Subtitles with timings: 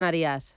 [0.00, 0.56] Canarias.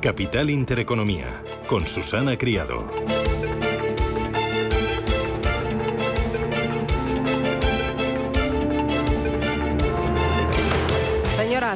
[0.00, 3.09] Capital Intereconomía, con Susana Criado.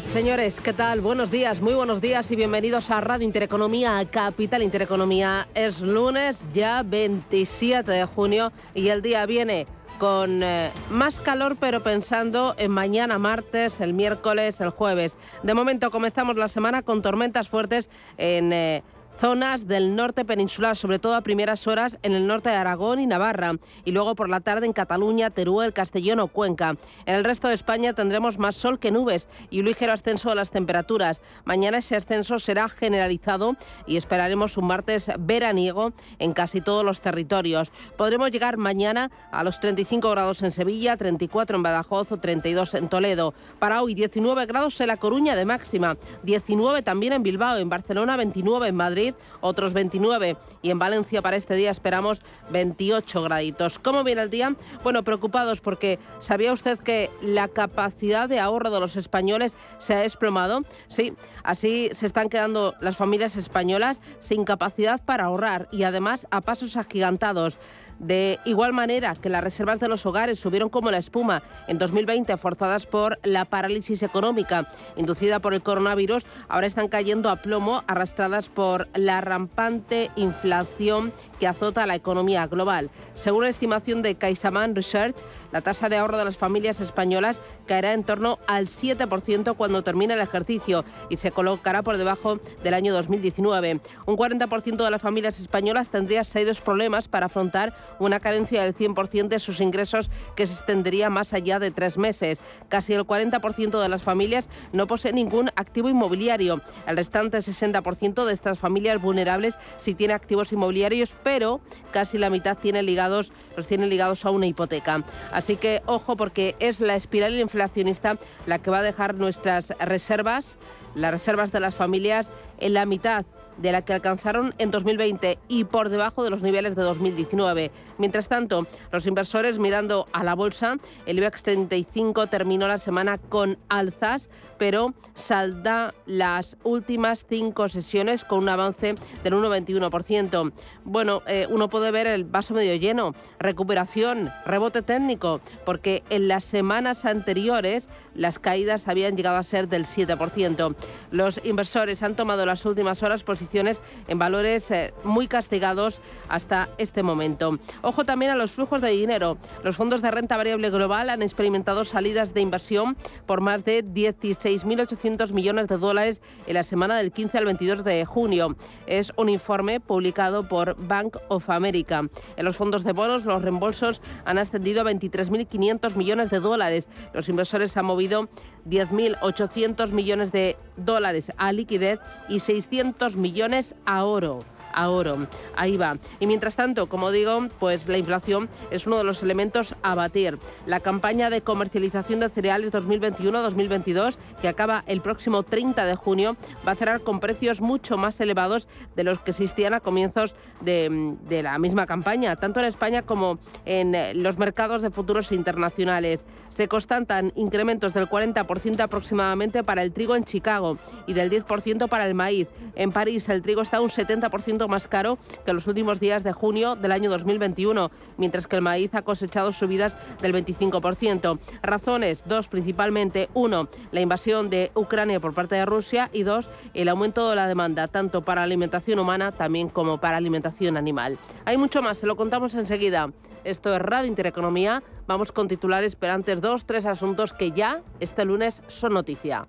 [0.01, 1.01] Señores, ¿qué tal?
[1.01, 5.47] Buenos días, muy buenos días y bienvenidos a Radio Intereconomía, Capital Intereconomía.
[5.55, 9.69] Es lunes, ya 27 de junio, y el día viene
[10.01, 15.17] con eh, más calor, pero pensando en mañana martes, el miércoles, el jueves.
[15.45, 18.53] De momento comenzamos la semana con tormentas fuertes en...
[18.53, 18.83] Eh,
[19.17, 23.07] zonas del norte peninsular, sobre todo a primeras horas en el norte de Aragón y
[23.07, 23.53] Navarra,
[23.85, 26.77] y luego por la tarde en Cataluña, Teruel, Castellón o Cuenca.
[27.07, 30.35] En el resto de España tendremos más sol que nubes y un ligero ascenso de
[30.35, 31.23] las temperaturas.
[31.45, 37.71] Mañana ese ascenso será generalizado y esperaremos un martes veraniego en casi todos los territorios.
[37.97, 42.89] Podremos llegar mañana a los 35 grados en Sevilla, 34 en Badajoz o 32 en
[42.89, 43.35] Toledo.
[43.59, 48.17] Para hoy 19 grados en La Coruña de máxima, 19 también en Bilbao, en Barcelona
[48.17, 49.04] 29 en Madrid
[49.41, 53.79] otros 29 y en Valencia para este día esperamos 28 graditos.
[53.79, 54.55] ¿Cómo viene el día?
[54.83, 60.01] Bueno, preocupados porque ¿sabía usted que la capacidad de ahorro de los españoles se ha
[60.01, 60.63] desplomado?
[60.89, 66.41] Sí, así se están quedando las familias españolas sin capacidad para ahorrar y además a
[66.41, 67.59] pasos agigantados.
[68.05, 72.37] De igual manera que las reservas de los hogares subieron como la espuma en 2020,
[72.37, 78.51] forzadas por la parálisis económica inducida por el coronavirus, ahora están cayendo a plomo, arrastradas
[78.51, 82.91] por la rampante inflación que azota la economía global.
[83.15, 85.17] Según la estimación de CaixaBank Research,
[85.51, 90.13] la tasa de ahorro de las familias españolas caerá en torno al 7% cuando termine
[90.13, 93.81] el ejercicio y se colocará por debajo del año 2019.
[94.05, 99.29] Un 40% de las familias españolas tendría serios problemas para afrontar una carencia del 100%
[99.29, 102.41] de sus ingresos que se extendería más allá de tres meses.
[102.69, 106.63] Casi el 40% de las familias no posee ningún activo inmobiliario.
[106.87, 111.61] El restante 60% de estas familias vulnerables sí tiene activos inmobiliarios, pero
[111.93, 115.05] casi la mitad tiene ligados, los tiene ligados a una hipoteca.
[115.33, 120.57] Así que ojo porque es la espiral inflacionista la que va a dejar nuestras reservas,
[120.95, 123.25] las reservas de las familias en la mitad
[123.59, 127.71] de la que alcanzaron en 2020 y por debajo de los niveles de 2019.
[127.99, 130.77] Mientras tanto, los inversores mirando a la bolsa,
[131.07, 138.39] el IBEX 35 terminó la semana con alzas, pero salda las últimas cinco sesiones con
[138.39, 140.53] un avance del 1,21%.
[140.85, 146.45] Bueno, eh, uno puede ver el vaso medio lleno, recuperación, rebote técnico, porque en las
[146.45, 150.75] semanas anteriores las caídas habían llegado a ser del 7%.
[151.11, 157.03] Los inversores han tomado las últimas horas posiciones en valores eh, muy castigados hasta este
[157.03, 157.59] momento.
[157.83, 159.39] Ojo también a los flujos de dinero.
[159.63, 165.33] Los fondos de renta variable global han experimentado salidas de inversión por más de 16.800
[165.33, 168.57] millones de dólares en la semana del 15 al 22 de junio.
[168.87, 172.03] Es un informe publicado por Bank of America.
[172.37, 176.89] En los fondos de bonos, los reembolsos han ascendido a 23.500 millones de dólares.
[177.13, 181.99] Los inversores han movido 10.800 millones de dólares a liquidez
[182.29, 184.39] y 600 millones a oro
[184.75, 185.27] a oro.
[185.57, 185.99] Ahí va.
[186.21, 190.39] Y mientras tanto, como digo, pues la inflación es uno de los elementos a batir.
[190.67, 196.37] La campaña de comercialización de cereales 2021-2022, que acaba el próximo 30 de junio,
[196.67, 201.17] va a cerrar con precios mucho más elevados de los que existían a comienzos de,
[201.29, 206.25] de la misma campaña, tanto en España como en eh, los mercados de futuros internacionales.
[206.51, 212.07] Se constatan incrementos del 40% aproximadamente para el trigo en Chicago y del 10% para
[212.07, 212.49] el maíz.
[212.77, 216.77] En París el trigo está un 70% más caro que los últimos días de junio
[216.77, 221.39] del año 2021, mientras que el maíz ha cosechado subidas del 25%.
[221.63, 223.29] Razones, dos principalmente.
[223.35, 227.47] Uno, la invasión de Ucrania por parte de Rusia y dos, el aumento de la
[227.47, 231.19] demanda, tanto para alimentación humana también como para alimentación animal.
[231.45, 233.11] Hay mucho más, se lo contamos enseguida.
[233.45, 234.83] Esto es Radio Intereconomía.
[235.07, 239.47] Vamos con titulares, pero antes dos, tres asuntos que ya este lunes son noticia.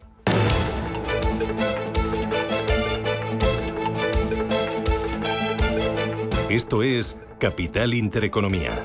[6.49, 8.83] Esto es Capital Intereconomía.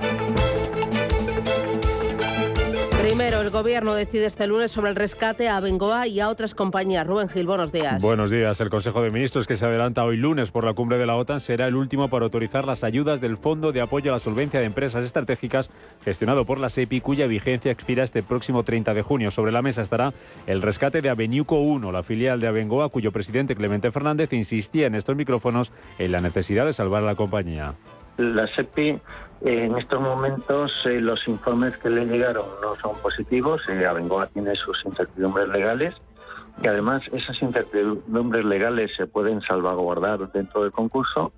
[3.50, 7.04] Gobierno decide este lunes sobre el rescate a Bengoa y a otras compañías.
[7.06, 8.00] Rubén Gil, buenos días.
[8.00, 8.60] Buenos días.
[8.60, 11.40] El Consejo de Ministros que se adelanta hoy lunes por la cumbre de la OTAN
[11.40, 14.66] será el último para autorizar las ayudas del Fondo de Apoyo a la Solvencia de
[14.66, 15.68] Empresas Estratégicas
[16.04, 19.30] gestionado por la SEPI cuya vigencia expira este próximo 30 de junio.
[19.32, 20.14] Sobre la mesa estará
[20.46, 24.94] el rescate de Aveniuco 1, la filial de Abengoa cuyo presidente Clemente Fernández insistía en
[24.94, 27.74] estos micrófonos en la necesidad de salvar a la compañía.
[28.20, 29.00] La SEPI
[29.40, 33.62] en estos momentos eh, los informes que le llegaron no son positivos.
[33.70, 35.94] Eh, Abengoa tiene sus incertidumbres legales
[36.62, 41.32] y además esas incertidumbres legales se pueden salvaguardar dentro del concurso.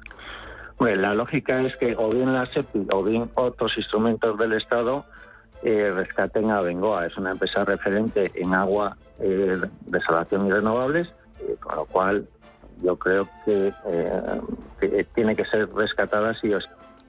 [0.76, 5.04] Pues la lógica es que o bien la SEPI o bien otros instrumentos del Estado
[5.62, 7.06] eh, rescaten a Abengoa.
[7.06, 11.08] Es una empresa referente en agua, eh, desalación y renovables,
[11.60, 12.26] con lo cual
[12.82, 13.72] yo creo que,
[14.80, 16.58] que tiene que ser rescatada sí o.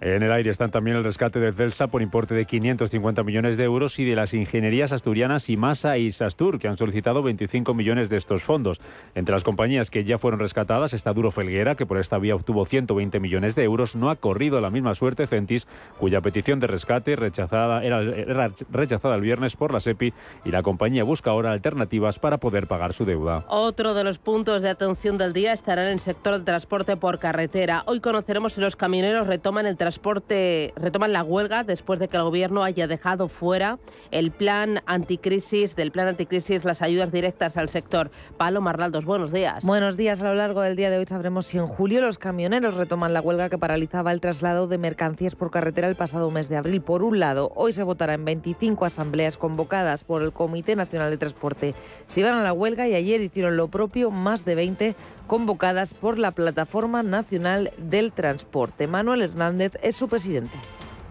[0.06, 3.64] En el aire están también el rescate de Celsa por importe de 550 millones de
[3.64, 8.18] euros y de las ingenierías asturianas Imasa y Sastur, que han solicitado 25 millones de
[8.18, 8.82] estos fondos.
[9.16, 12.66] Entre las compañías que ya fueron rescatadas está Duro Felguera, que por esta vía obtuvo
[12.66, 13.96] 120 millones de euros.
[13.96, 15.68] No ha corrido la misma suerte Centis,
[15.98, 20.14] cuya petición de rescate rechazada, era, era rechazada el viernes por la SEPI
[20.44, 23.46] y la compañía busca ahora alternativas para poder pagar su deuda.
[23.48, 27.20] Otro de los puntos de atención del día estará en el sector del transporte por
[27.20, 27.84] carretera.
[27.86, 32.18] Hoy conoceremos si los camioneros retoman el transporte transporte retoman la huelga después de que
[32.18, 33.78] el gobierno haya dejado fuera
[34.10, 38.10] el plan anticrisis, del plan anticrisis, las ayudas directas al sector.
[38.38, 39.64] Palo Marraldos, buenos días.
[39.64, 40.20] Buenos días.
[40.22, 43.22] A lo largo del día de hoy sabremos si en julio los camioneros retoman la
[43.22, 46.82] huelga que paralizaba el traslado de mercancías por carretera el pasado mes de abril.
[46.82, 51.18] Por un lado, hoy se votará en 25 asambleas convocadas por el Comité Nacional de
[51.18, 51.76] Transporte.
[52.08, 54.96] Si van a la huelga y ayer hicieron lo propio más de 20
[55.28, 58.88] convocadas por la Plataforma Nacional del Transporte.
[58.88, 60.58] Manuel Hernández es su presidente.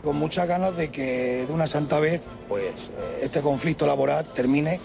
[0.03, 4.81] Con muchas ganas de que de una santa vez pues, eh, este conflicto laboral termine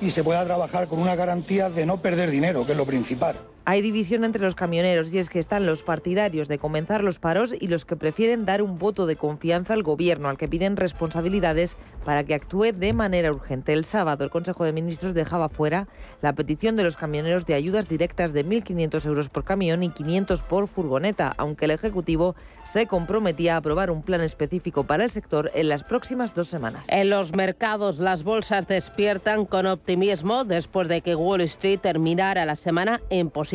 [0.00, 3.36] y se pueda trabajar con una garantía de no perder dinero, que es lo principal.
[3.66, 7.54] Hay división entre los camioneros y es que están los partidarios de comenzar los paros
[7.58, 11.78] y los que prefieren dar un voto de confianza al gobierno, al que piden responsabilidades
[12.04, 13.72] para que actúe de manera urgente.
[13.72, 15.88] El sábado el Consejo de Ministros dejaba fuera
[16.20, 20.42] la petición de los camioneros de ayudas directas de 1.500 euros por camión y 500
[20.42, 25.50] por furgoneta, aunque el Ejecutivo se comprometía a aprobar un plan específico para el sector
[25.54, 26.86] en las próximas dos semanas.
[26.90, 32.56] En los mercados las bolsas despiertan con optimismo después de que Wall Street terminara la
[32.56, 33.53] semana en positivo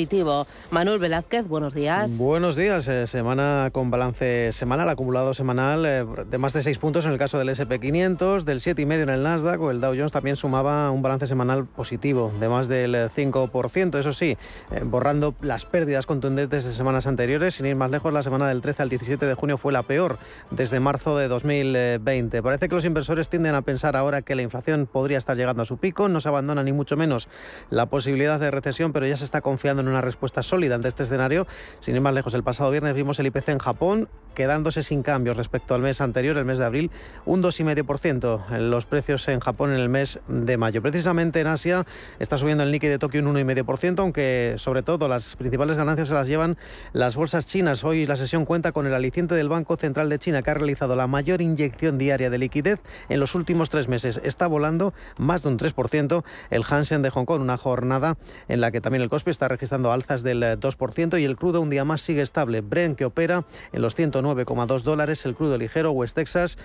[0.72, 2.18] Manuel Velázquez, buenos días.
[2.18, 2.88] Buenos días.
[2.88, 7.18] Eh, semana con balance semanal, acumulado semanal eh, de más de 6 puntos en el
[7.18, 11.02] caso del SP500, del 7,5 en el Nasdaq o el Dow Jones también sumaba un
[11.02, 14.00] balance semanal positivo de más del 5%.
[14.00, 14.38] Eso sí,
[14.72, 18.62] eh, borrando las pérdidas contundentes de semanas anteriores, sin ir más lejos, la semana del
[18.62, 20.18] 13 al 17 de junio fue la peor
[20.50, 22.42] desde marzo de 2020.
[22.42, 25.66] Parece que los inversores tienden a pensar ahora que la inflación podría estar llegando a
[25.66, 27.28] su pico, no se abandona ni mucho menos
[27.70, 31.04] la posibilidad de recesión, pero ya se está confiando en una respuesta sólida ante este
[31.04, 31.48] escenario.
[31.80, 34.10] Sin ir más lejos, el pasado viernes vimos el IPC en Japón
[34.40, 36.92] quedándose sin cambios respecto al mes anterior, el mes de abril,
[37.26, 40.82] un 2,5% en los precios en Japón en el mes de mayo.
[40.82, 41.86] Precisamente en Asia
[42.20, 46.14] está subiendo el Nikkei de Tokio un 1,5%, aunque sobre todo las principales ganancias se
[46.14, 46.58] las llevan
[46.94, 47.84] las bolsas chinas.
[47.84, 50.96] Hoy la sesión cuenta con el aliciente del Banco Central de China, que ha realizado
[50.96, 54.22] la mayor inyección diaria de liquidez en los últimos tres meses.
[54.24, 58.72] Está volando más de un 3% el Hansen de Hong Kong, una jornada en la
[58.72, 62.02] que también el Kospi está registrando alzas del 2% y el crudo un día más
[62.02, 62.62] sigue estable.
[62.62, 66.58] Brent, que opera en los 109 9,2 dólares el crudo ligero West Texas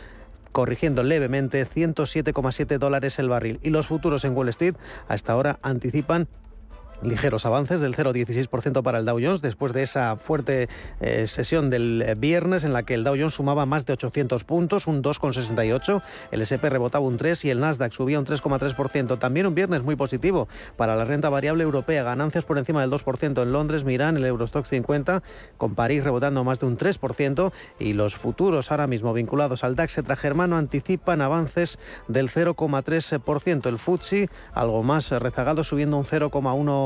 [0.53, 3.59] corrigiendo levemente 107,7 dólares el barril.
[3.63, 4.77] Y los futuros en Wall Street
[5.09, 6.29] hasta ahora anticipan
[7.03, 10.69] ligeros avances del 0,16% para el Dow Jones después de esa fuerte
[11.01, 14.87] eh, sesión del viernes en la que el Dow Jones sumaba más de 800 puntos,
[14.87, 19.19] un 2,68, el SP rebotaba un 3 y el Nasdaq subía un 3,3%.
[19.19, 23.43] También un viernes muy positivo para la renta variable europea, ganancias por encima del 2%
[23.43, 25.23] en Londres, Milán, el Eurostock 50,
[25.57, 29.95] con París rebotando más de un 3% y los futuros ahora mismo vinculados al DAX
[30.17, 33.67] germano anticipan avances del 0,3%.
[33.67, 36.84] El FTSE algo más rezagado subiendo un 0,1%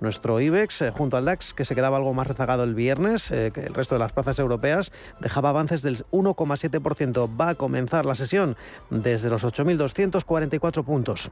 [0.00, 3.50] nuestro IBEX, eh, junto al DAX, que se quedaba algo más rezagado el viernes, eh,
[3.52, 7.28] que el resto de las plazas europeas, dejaba avances del 1,7%.
[7.28, 8.56] Va a comenzar la sesión
[8.90, 11.30] desde los 8.244 puntos.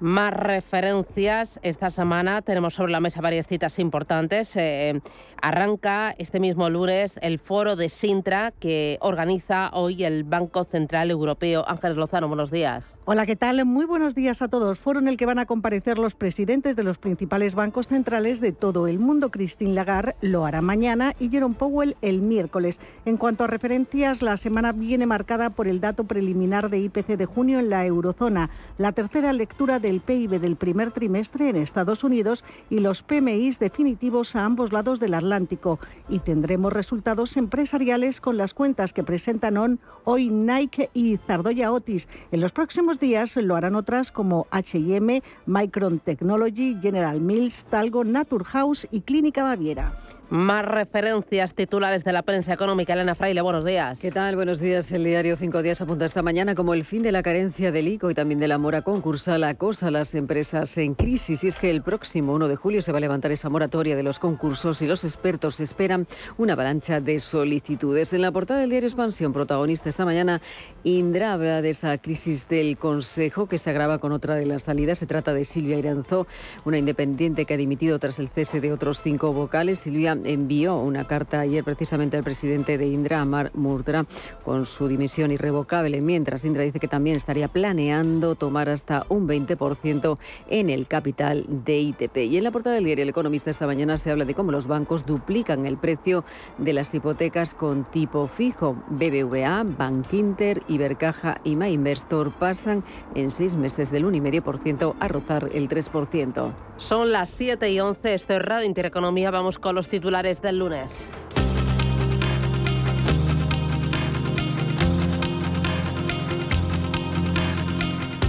[0.00, 1.58] Más referencias.
[1.64, 4.54] Esta semana tenemos sobre la mesa varias citas importantes.
[4.54, 5.00] Eh,
[5.42, 11.64] arranca este mismo lunes el foro de Sintra que organiza hoy el Banco Central Europeo.
[11.66, 12.96] Ángeles Lozano, buenos días.
[13.06, 13.64] Hola, ¿qué tal?
[13.64, 14.78] Muy buenos días a todos.
[14.78, 18.52] Foro en el que van a comparecer los presidentes de los principales bancos centrales de
[18.52, 19.32] todo el mundo.
[19.32, 22.78] Christine Lagarde lo hará mañana y Jerome Powell el miércoles.
[23.04, 27.26] En cuanto a referencias, la semana viene marcada por el dato preliminar de IPC de
[27.26, 32.04] junio en la eurozona, la tercera lectura de el PIB del primer trimestre en Estados
[32.04, 35.80] Unidos y los PMIs definitivos a ambos lados del Atlántico.
[36.08, 42.08] Y tendremos resultados empresariales con las cuentas que presentan hoy Nike y Zardoya Otis.
[42.30, 48.86] En los próximos días lo harán otras como HM, Micron Technology, General Mills, Talgo, Naturhaus
[48.90, 49.98] y Clínica Baviera.
[50.30, 52.92] Más referencias titulares de la prensa económica.
[52.92, 53.98] Elena Fraile, buenos días.
[53.98, 54.36] ¿Qué tal?
[54.36, 54.92] Buenos días.
[54.92, 58.10] El diario Cinco Días apunta esta mañana como el fin de la carencia del ICO
[58.10, 61.44] y también de la mora concursal acosa a las empresas en crisis.
[61.44, 64.02] Y es que el próximo 1 de julio se va a levantar esa moratoria de
[64.02, 66.06] los concursos y los expertos esperan
[66.36, 68.12] una avalancha de solicitudes.
[68.12, 70.42] En la portada del diario Expansión, protagonista esta mañana,
[70.84, 74.98] Indra habla de esa crisis del Consejo que se agrava con otra de las salidas.
[74.98, 76.26] Se trata de Silvia Iranzó,
[76.66, 79.78] una independiente que ha dimitido tras el cese de otros cinco vocales.
[79.78, 84.06] Silvia envió una carta ayer precisamente al presidente de Indra, Amar Murdra,
[84.44, 90.18] con su dimisión irrevocable, mientras Indra dice que también estaría planeando tomar hasta un 20%
[90.48, 92.16] en el capital de ITP.
[92.18, 94.66] Y en la portada del diario El Economista esta mañana se habla de cómo los
[94.66, 96.24] bancos duplican el precio
[96.58, 98.76] de las hipotecas con tipo fijo.
[98.88, 102.84] BBVA, Bankinter, Ibercaja y MyInvestor pasan
[103.14, 106.52] en seis meses del 1,5% a rozar el 3%.
[106.76, 111.06] Son las 7 y 11, esto es Radio Intereconomía, vamos con los titulares del lunes.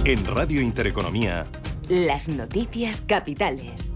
[0.04, 1.46] En Radio Intereconomía.
[1.88, 3.92] Las noticias capitales.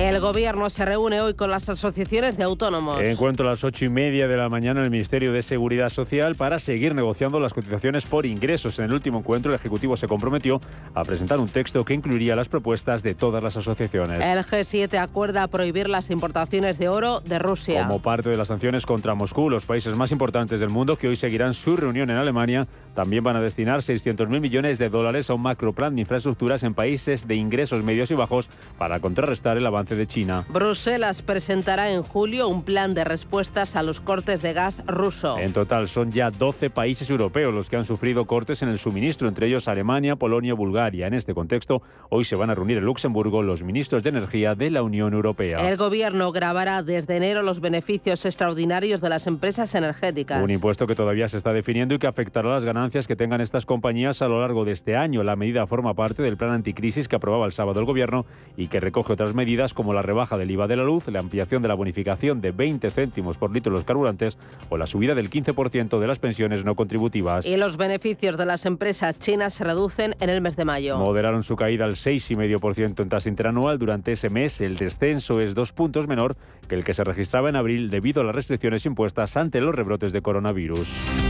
[0.00, 2.98] El Gobierno se reúne hoy con las asociaciones de autónomos.
[3.02, 6.36] Encuentro a las ocho y media de la mañana en el Ministerio de Seguridad Social
[6.36, 8.78] para seguir negociando las cotizaciones por ingresos.
[8.78, 10.58] En el último encuentro, el Ejecutivo se comprometió
[10.94, 14.24] a presentar un texto que incluiría las propuestas de todas las asociaciones.
[14.24, 17.86] El G7 acuerda prohibir las importaciones de oro de Rusia.
[17.86, 21.16] Como parte de las sanciones contra Moscú, los países más importantes del mundo que hoy
[21.16, 25.42] seguirán su reunión en Alemania también van a destinar 600.000 millones de dólares a un
[25.42, 30.06] macroplan de infraestructuras en países de ingresos medios y bajos para contrarrestar el avance de
[30.06, 30.44] China.
[30.48, 35.38] Bruselas presentará en julio un plan de respuestas a los cortes de gas ruso.
[35.38, 39.28] En total son ya 12 países europeos los que han sufrido cortes en el suministro,
[39.28, 41.06] entre ellos Alemania, Polonia, Bulgaria.
[41.06, 44.70] En este contexto, hoy se van a reunir en Luxemburgo los ministros de Energía de
[44.70, 45.68] la Unión Europea.
[45.68, 50.42] El gobierno grabará desde enero los beneficios extraordinarios de las empresas energéticas.
[50.42, 53.66] Un impuesto que todavía se está definiendo y que afectará las ganancias que tengan estas
[53.66, 55.22] compañías a lo largo de este año.
[55.22, 58.80] La medida forma parte del plan anticrisis que aprobaba el sábado el gobierno y que
[58.80, 61.74] recoge otras medidas como la rebaja del IVA de la luz, la ampliación de la
[61.74, 66.06] bonificación de 20 céntimos por litro de los carburantes o la subida del 15% de
[66.06, 67.46] las pensiones no contributivas.
[67.46, 70.98] Y los beneficios de las empresas chinas se reducen en el mes de mayo.
[70.98, 74.60] Moderaron su caída al 6,5% en tasa interanual durante ese mes.
[74.60, 76.36] El descenso es dos puntos menor
[76.68, 80.12] que el que se registraba en abril debido a las restricciones impuestas ante los rebrotes
[80.12, 81.29] de coronavirus.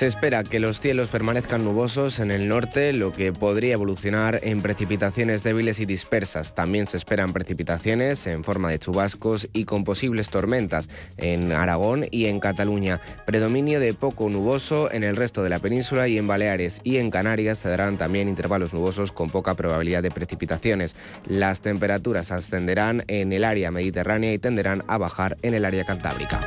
[0.00, 4.62] Se espera que los cielos permanezcan nubosos en el norte, lo que podría evolucionar en
[4.62, 6.54] precipitaciones débiles y dispersas.
[6.54, 10.88] También se esperan precipitaciones en forma de chubascos y con posibles tormentas
[11.18, 12.98] en Aragón y en Cataluña.
[13.26, 17.10] Predominio de poco nuboso en el resto de la península y en Baleares y en
[17.10, 20.96] Canarias se darán también intervalos nubosos con poca probabilidad de precipitaciones.
[21.26, 26.40] Las temperaturas ascenderán en el área mediterránea y tenderán a bajar en el área cantábrica.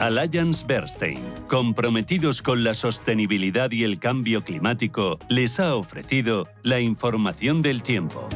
[0.00, 7.62] Alliance Bernstein, comprometidos con la sostenibilidad y el cambio climático, les ha ofrecido la información
[7.62, 8.28] del tiempo.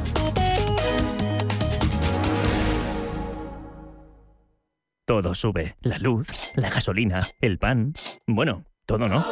[5.04, 7.92] Todo sube, la luz, la gasolina, el pan,
[8.26, 9.24] bueno, todo no.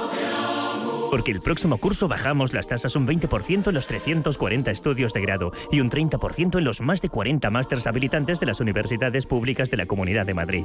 [1.10, 5.52] Porque el próximo curso bajamos las tasas un 20% en los 340 estudios de grado
[5.70, 9.76] y un 30% en los más de 40 másters habilitantes de las universidades públicas de
[9.76, 10.64] la Comunidad de Madrid.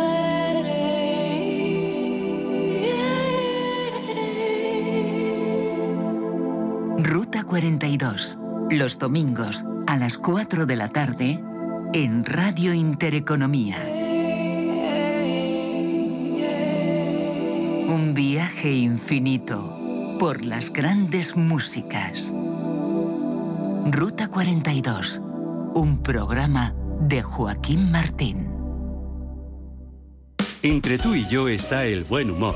[7.51, 8.39] 42.
[8.69, 11.43] Los domingos a las 4 de la tarde
[11.91, 13.75] en Radio Intereconomía.
[17.89, 22.33] Un viaje infinito por las grandes músicas.
[23.85, 25.21] Ruta 42.
[25.75, 28.47] Un programa de Joaquín Martín.
[30.63, 32.55] Entre tú y yo está el buen humor,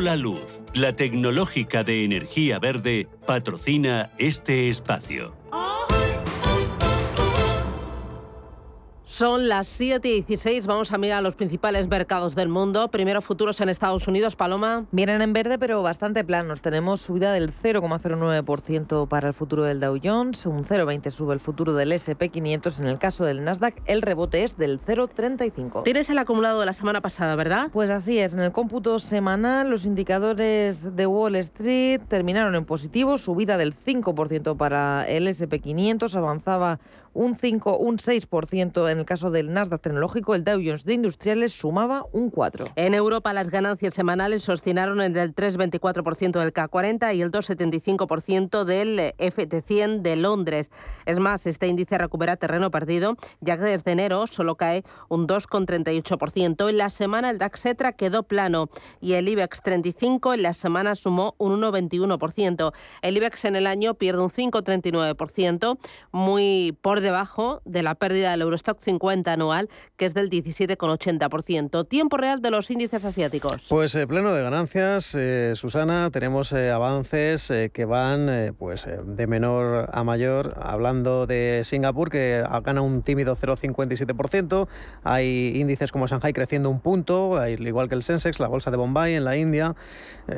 [0.00, 5.39] Hola Luz, la tecnológica de energía verde, patrocina este espacio.
[9.20, 10.66] Son las 7 y 16.
[10.66, 12.88] Vamos a mirar los principales mercados del mundo.
[12.88, 14.34] Primero, futuros en Estados Unidos.
[14.34, 14.86] Paloma.
[14.92, 16.62] Vienen en verde, pero bastante planos.
[16.62, 20.46] Tenemos subida del 0,09% para el futuro del Dow Jones.
[20.46, 22.80] Un 0,20 sube el futuro del SP500.
[22.80, 25.82] En el caso del Nasdaq, el rebote es del 0,35.
[25.82, 27.68] Tienes el acumulado de la semana pasada, ¿verdad?
[27.74, 28.32] Pues así es.
[28.32, 33.18] En el cómputo semanal, los indicadores de Wall Street terminaron en positivo.
[33.18, 36.16] Subida del 5% para el SP500.
[36.16, 36.80] Avanzaba
[37.12, 41.52] un 5, un 6% en el caso del Nasdaq tecnológico, el Dow Jones de Industriales
[41.52, 42.66] sumaba un 4.
[42.76, 48.98] En Europa las ganancias semanales oscilaron entre el 3,24% del K40 y el 2,75% del
[49.18, 50.70] FT100 de Londres.
[51.06, 56.68] Es más, este índice recupera terreno perdido, ya que desde enero solo cae un 2,38%.
[56.68, 60.94] En la semana el DAX Etra quedó plano y el IBEX 35 en la semana
[60.94, 62.72] sumó un 1,21%.
[63.02, 65.78] El IBEX en el año pierde un 5,39%,
[66.12, 71.86] muy por debajo de la pérdida del Eurostock 50 anual, que es del 17,80%.
[71.88, 73.62] Tiempo real de los índices asiáticos.
[73.68, 78.86] Pues eh, pleno de ganancias, eh, Susana, tenemos eh, avances eh, que van eh, pues
[78.86, 80.54] eh, de menor a mayor.
[80.60, 84.68] Hablando de Singapur, que gana un tímido 0,57%.
[85.04, 88.76] Hay índices como Shanghai creciendo un punto, al igual que el Sensex, la bolsa de
[88.76, 89.74] Bombay en la India.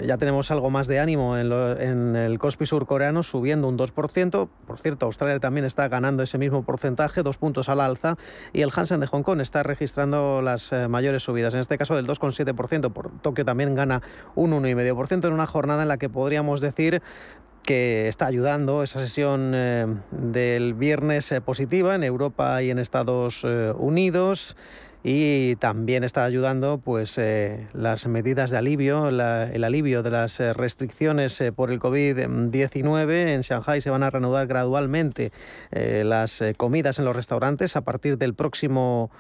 [0.07, 4.49] Ya tenemos algo más de ánimo en, lo- en el Kospi surcoreano, subiendo un 2%.
[4.67, 8.17] Por cierto, Australia también está ganando ese mismo porcentaje, dos puntos al alza.
[8.53, 11.97] Y el Hansen de Hong Kong está registrando las eh, mayores subidas, en este caso
[11.97, 12.93] del 2,7%.
[12.93, 14.03] Por Tokio también gana
[14.35, 17.03] un 1,5% en una jornada en la que podríamos decir
[17.63, 23.45] que está ayudando esa sesión eh, del viernes eh, positiva en Europa y en Estados
[23.45, 24.57] Unidos
[25.05, 30.53] y también está ayudando pues eh, las medidas de alivio, el alivio de las eh,
[30.53, 33.35] restricciones eh, por el COVID-19.
[33.35, 35.33] En Shanghai se van a reanudar gradualmente
[35.71, 39.11] las comidas en los restaurantes a partir del próximo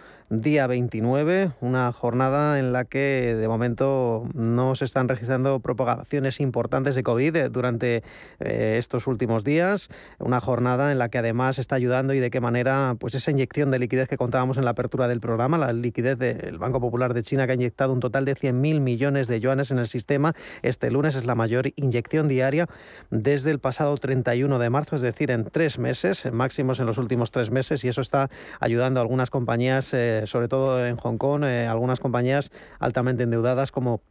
[0.40, 6.94] día 29, una jornada en la que de momento no se están registrando propagaciones importantes
[6.94, 8.02] de COVID eh, durante
[8.40, 12.40] eh, estos últimos días, una jornada en la que además está ayudando y de qué
[12.40, 16.18] manera pues esa inyección de liquidez que contábamos en la apertura del programa, la liquidez
[16.18, 19.70] del Banco Popular de China que ha inyectado un total de 100.000 millones de yuanes
[19.70, 22.68] en el sistema, este lunes es la mayor inyección diaria
[23.10, 27.30] desde el pasado 31 de marzo, es decir, en tres meses, máximos en los últimos
[27.30, 31.44] tres meses y eso está ayudando a algunas compañías, eh, sobre todo en Hong Kong,
[31.44, 34.02] eh, algunas compañías altamente endeudadas como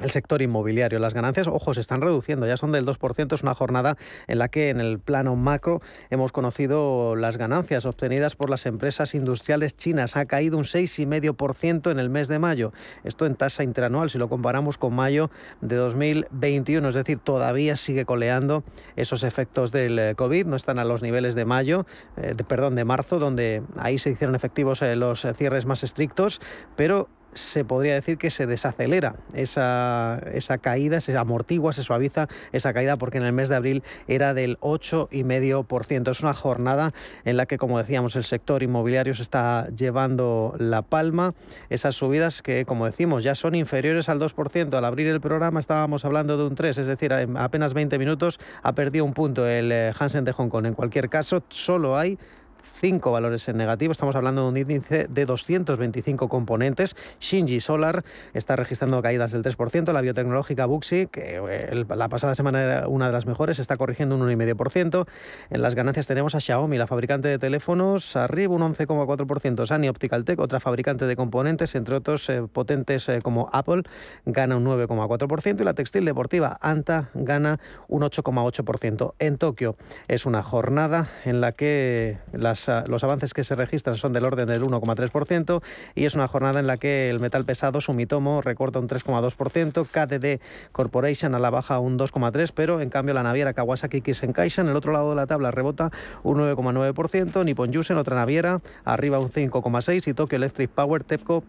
[0.00, 0.98] el sector inmobiliario.
[0.98, 3.34] Las ganancias, ojo, se están reduciendo, ya son del 2%.
[3.34, 8.36] Es una jornada en la que en el plano macro hemos conocido las ganancias obtenidas
[8.36, 10.16] por las empresas industriales chinas.
[10.16, 12.72] Ha caído un 6,5% en el mes de mayo.
[13.04, 16.88] Esto en tasa interanual, si lo comparamos con mayo de 2021.
[16.88, 18.64] Es decir, todavía sigue coleando
[18.96, 20.46] esos efectos del eh, COVID.
[20.46, 21.86] No están a los niveles de mayo,
[22.16, 26.40] eh, perdón, de marzo, donde ahí se hicieron efectivos eh, los cierres más estrictos,
[26.76, 32.72] pero se podría decir que se desacelera esa, esa caída, se amortigua, se suaviza esa
[32.72, 36.10] caída porque en el mes de abril era del 8,5%.
[36.10, 36.92] Es una jornada
[37.24, 41.34] en la que, como decíamos, el sector inmobiliario se está llevando la palma.
[41.68, 44.72] Esas subidas que, como decimos, ya son inferiores al 2%.
[44.74, 48.40] Al abrir el programa estábamos hablando de un 3, es decir, en apenas 20 minutos
[48.62, 50.66] ha perdido un punto el eh, Hansen de Hong Kong.
[50.66, 52.18] En cualquier caso, solo hay
[52.80, 53.92] cinco valores en negativo.
[53.92, 56.96] Estamos hablando de un índice de 225 componentes.
[57.20, 59.92] Shinji Solar está registrando caídas del 3%.
[59.92, 64.16] La biotecnológica Buxi, que eh, la pasada semana era una de las mejores, está corrigiendo
[64.16, 65.06] un 1,5%.
[65.50, 69.66] En las ganancias tenemos a Xiaomi, la fabricante de teléfonos, arriba un 11,4%.
[69.66, 73.82] Sany Optical Tech, otra fabricante de componentes, entre otros eh, potentes eh, como Apple,
[74.24, 75.60] gana un 9,4%.
[75.60, 79.14] Y la textil deportiva Anta gana un 8,8%.
[79.18, 79.76] En Tokio
[80.08, 84.46] es una jornada en la que las los avances que se registran son del orden
[84.46, 85.62] del 1,3%
[85.94, 90.42] y es una jornada en la que el metal pesado Sumitomo recorta un 3,2%, KDD
[90.72, 94.76] Corporation a la baja un 2,3%, pero en cambio la naviera Kawasaki Kisen en el
[94.76, 95.90] otro lado de la tabla rebota
[96.22, 101.44] un 9,9%, Nippon Yusen, otra naviera, arriba un 5,6% y Tokyo Electric Power TEPCO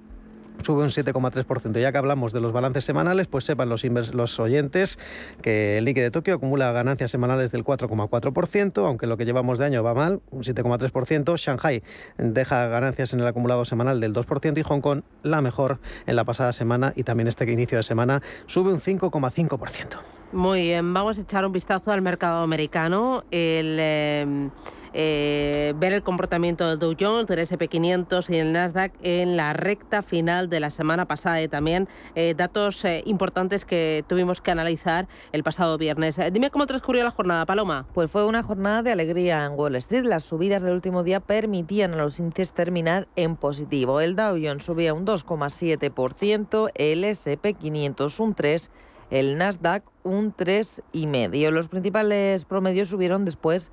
[0.62, 1.80] sube un 7,3%.
[1.80, 5.00] Ya que hablamos de los balances semanales, pues sepan los, oyentes
[5.42, 9.66] que el Nikkei de Tokio acumula ganancias semanales del 4,4%, aunque lo que llevamos de
[9.66, 11.38] año va mal, un 7,3%.
[11.38, 11.84] Shanghai
[12.18, 16.24] deja ganancias en el acumulado semanal del 2% y Hong Kong la mejor en la
[16.24, 20.00] pasada semana y también este inicio de semana sube un 5,5%.
[20.32, 23.26] Muy bien, vamos a echar un vistazo al mercado americano.
[23.32, 23.78] El...
[23.80, 24.50] Eh,
[24.94, 30.02] eh, ver el comportamiento del Dow Jones, del SP500 y el Nasdaq en la recta
[30.02, 35.08] final de la semana pasada y también eh, datos eh, importantes que tuvimos que analizar
[35.32, 36.20] el pasado viernes.
[36.32, 37.86] dime cómo transcurrió la jornada, Paloma.
[37.94, 40.04] Pues fue una jornada de alegría en Wall Street.
[40.04, 44.02] Las subidas del último día permitían a los índices terminar en positivo.
[44.02, 48.70] El Dow Jones subía un 2,7%, el SP500 un 3%,
[49.10, 51.52] el Nasdaq un 3,5%.
[51.52, 53.72] Los principales promedios subieron después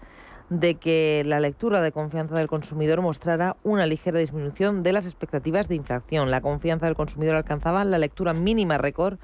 [0.50, 5.68] de que la lectura de confianza del consumidor mostrara una ligera disminución de las expectativas
[5.68, 6.30] de inflación.
[6.30, 9.18] La confianza del consumidor alcanzaba la lectura mínima récord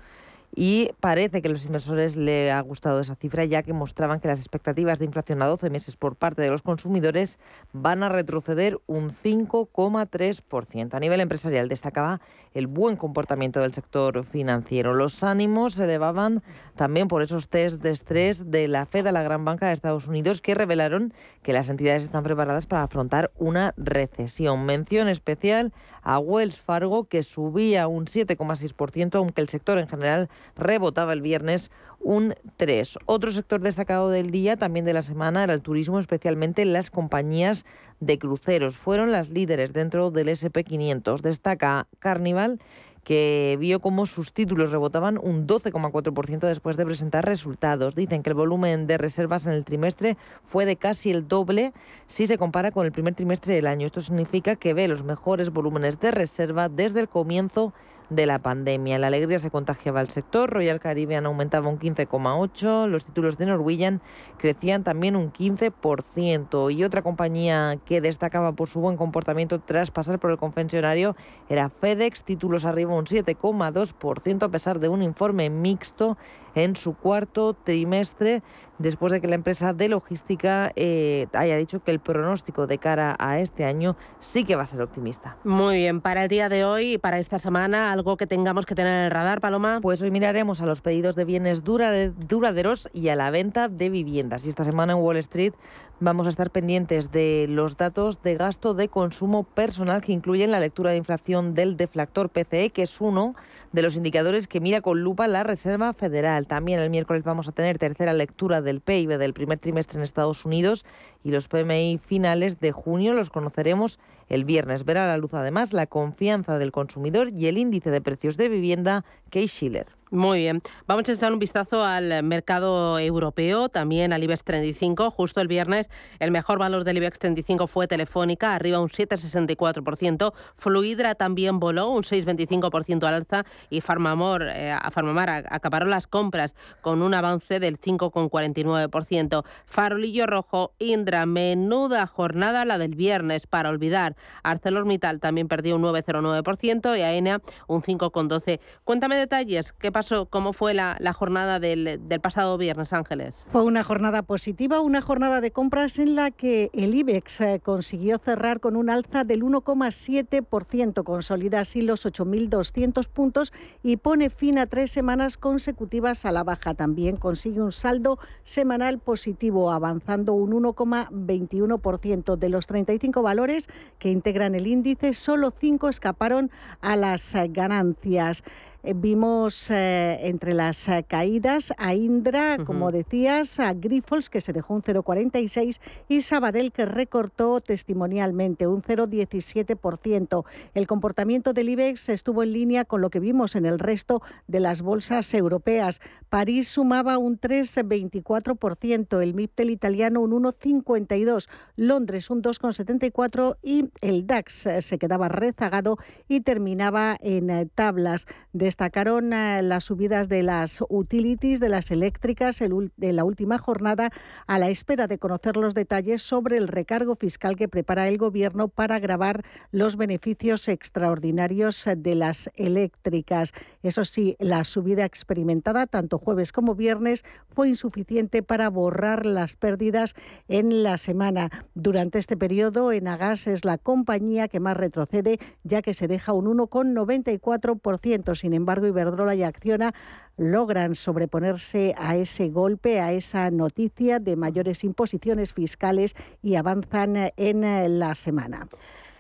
[0.57, 4.39] y parece que los inversores le ha gustado esa cifra ya que mostraban que las
[4.39, 7.39] expectativas de inflación a 12 meses por parte de los consumidores
[7.73, 10.95] van a retroceder un 5,3%.
[10.95, 12.21] A nivel empresarial destacaba
[12.53, 14.95] el buen comportamiento del sector financiero.
[14.95, 16.43] Los ánimos se elevaban
[16.77, 20.07] también por esos test de estrés de la Fed a la gran banca de Estados
[20.07, 21.13] Unidos que revelaron
[21.43, 24.67] que las entidades están preparadas para afrontar una recesión.
[24.67, 25.73] Mención especial
[26.05, 31.71] a Wells Fargo, que subía un 7,6%, aunque el sector en general rebotaba el viernes
[32.01, 32.99] un 3.
[33.07, 37.65] Otro sector destacado del día, también de la semana, era el turismo, especialmente las compañías
[38.01, 38.77] de cruceros.
[38.77, 41.21] Fueron las líderes dentro del SP500.
[41.21, 42.61] Destaca Carnival
[43.05, 47.95] que vio cómo sus títulos rebotaban un 12,4% después de presentar resultados.
[47.95, 51.73] Dicen que el volumen de reservas en el trimestre fue de casi el doble
[52.07, 53.87] si se compara con el primer trimestre del año.
[53.87, 57.75] Esto significa que ve los mejores volúmenes de reserva desde el comienzo
[58.11, 58.99] de la pandemia.
[58.99, 60.51] La alegría se contagiaba al sector.
[60.51, 62.87] Royal Caribbean aumentaba un 15,8%.
[62.89, 64.01] Los títulos de Norwegian
[64.39, 66.75] crecían también un 15%.
[66.75, 71.17] Y otra compañía que destacaba por su buen comportamiento tras pasar por el confesionario
[71.49, 72.23] era FedEx.
[72.25, 76.17] Títulos arriba un 7,2% a pesar de un informe mixto
[76.55, 78.43] en su cuarto trimestre,
[78.79, 83.17] después de que la empresa de logística eh, haya dicho que el pronóstico de cara
[83.19, 85.37] a este año sí que va a ser optimista.
[85.45, 88.93] Muy bien, para el día de hoy, para esta semana, algo que tengamos que tener
[88.93, 89.81] en el radar, Paloma.
[89.83, 94.47] Pues hoy miraremos a los pedidos de bienes duraderos y a la venta de viviendas.
[94.47, 95.55] Y esta semana en Wall Street
[96.01, 100.59] Vamos a estar pendientes de los datos de gasto de consumo personal que incluyen la
[100.59, 103.37] lectura de inflación del deflactor PCE, que es uno
[103.71, 106.49] de los indicadores que mira con lupa la Reserva Federal.
[106.49, 110.45] También el miércoles vamos a tener tercera lectura del PIB del primer trimestre en Estados
[110.45, 110.85] Unidos
[111.23, 114.85] y los PMI finales de junio los conoceremos el viernes.
[114.85, 118.49] Verá a la luz además la confianza del consumidor y el índice de precios de
[118.49, 119.87] vivienda Case Schiller.
[120.15, 120.63] Muy bien.
[120.87, 125.11] Vamos a echar un vistazo al mercado europeo, también al IBEX 35.
[125.11, 130.33] Justo el viernes, el mejor valor del IBEX 35 fue Telefónica, arriba un 7,64%.
[130.55, 137.03] Fluidra también voló un 6,25% al alza y Farmamor, eh, Farmamar acaparó las compras con
[137.03, 139.45] un avance del 5,49%.
[139.67, 144.15] Farolillo rojo, Indra, menuda jornada la del viernes para olvidar.
[144.45, 148.61] ArcelorMittal también perdió un 9,09% y AENA un 5,12%.
[148.85, 150.04] Cuéntame detalles, ¿qué pasa?
[150.29, 153.47] ¿Cómo fue la, jornada del, pasado viernes, Ángeles?
[153.49, 158.19] Fue una jornada positiva, una jornada de compras en la que el IBEX eh, consiguió
[158.19, 164.67] cerrar con un alza del 1,7%, consolida así los 8.200 puntos y pone fin a
[164.67, 166.75] tres semanas consecutivas a la baja.
[166.75, 172.37] También consigue un saldo semanal positivo, avanzando un 1,21%.
[172.37, 178.45] De los 35 valores que integran el índice, solo 5 escaparon a las eh, ganancias.
[178.87, 184.53] Eh, vimos eh, entre las eh, caídas a Indra, como decías, a Grifols, que se
[184.53, 190.45] dejó un 0,46, y Sabadell, que recortó testimonialmente un 0,17%.
[190.75, 194.61] El comportamiento del IBEX estuvo en línea con lo que vimos en el resto de
[194.61, 196.03] las bolsas europeas.
[196.29, 204.69] París sumaba un 3,24%, el MIPTEL italiano un 1,52%, Londres un 2,74% y el DAX
[204.81, 205.97] se quedaba rezagado
[206.29, 212.59] y terminaba en tablas de destacaron eh, las subidas de las utilities, de las eléctricas
[212.59, 214.11] de la última jornada,
[214.49, 218.67] a la espera de conocer los detalles sobre el recargo fiscal que prepara el Gobierno
[218.67, 223.53] para grabar los beneficios extraordinarios de las eléctricas.
[223.85, 230.15] Eso sí, la subida experimentada tanto jueves como viernes fue insuficiente para borrar las pérdidas
[230.49, 231.49] en la semana.
[231.75, 236.47] Durante este periodo, Enagas es la compañía que más retrocede, ya que se deja un
[236.47, 238.35] 1,94%.
[238.35, 239.93] Sin embargo, embargo, Iberdrola y Acciona
[240.37, 247.99] logran sobreponerse a ese golpe, a esa noticia de mayores imposiciones fiscales y avanzan en
[247.99, 248.67] la semana.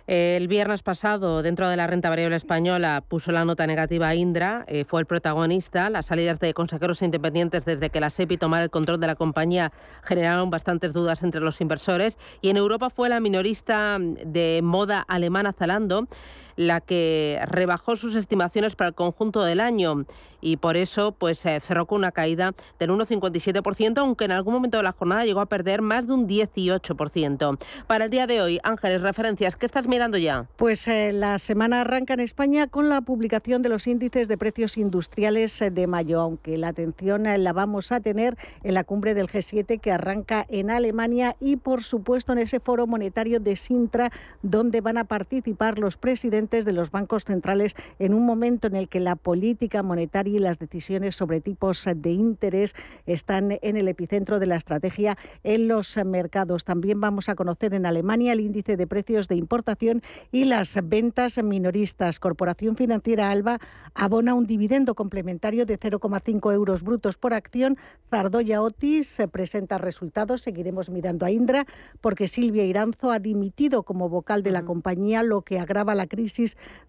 [0.06, 4.84] El viernes pasado, dentro de la renta variable española, puso la nota negativa Indra, eh,
[4.84, 5.88] fue el protagonista.
[5.88, 9.72] Las salidas de consejeros independientes desde que la SEPI tomara el control de la compañía
[10.02, 12.18] generaron bastantes dudas entre los inversores.
[12.42, 16.06] Y en Europa fue la minorista de moda alemana Zalando
[16.56, 20.04] la que rebajó sus estimaciones para el conjunto del año
[20.44, 24.82] y por eso pues cerró con una caída del 1,57%, aunque en algún momento de
[24.82, 27.58] la jornada llegó a perder más de un 18%.
[27.86, 30.46] Para el día de hoy, Ángeles, referencias, ¿qué estás mirando ya?
[30.56, 34.76] Pues eh, la semana arranca en España con la publicación de los índices de precios
[34.76, 39.14] industriales eh, de mayo, aunque la atención eh, la vamos a tener en la cumbre
[39.14, 44.12] del G7 que arranca en Alemania y por supuesto en ese foro monetario de Sintra
[44.42, 48.88] donde van a participar los presidentes de los bancos centrales en un momento en el
[48.88, 52.74] que la política monetaria y las decisiones sobre tipos de interés
[53.06, 56.64] están en el epicentro de la estrategia en los mercados.
[56.64, 60.02] También vamos a conocer en Alemania el índice de precios de importación
[60.32, 62.20] y las ventas minoristas.
[62.20, 63.58] Corporación Financiera Alba
[63.94, 67.78] abona un dividendo complementario de 0,5 euros brutos por acción.
[68.10, 70.42] Zardoya Otis presenta resultados.
[70.42, 71.66] Seguiremos mirando a Indra
[72.02, 76.33] porque Silvia Iranzo ha dimitido como vocal de la compañía, lo que agrava la crisis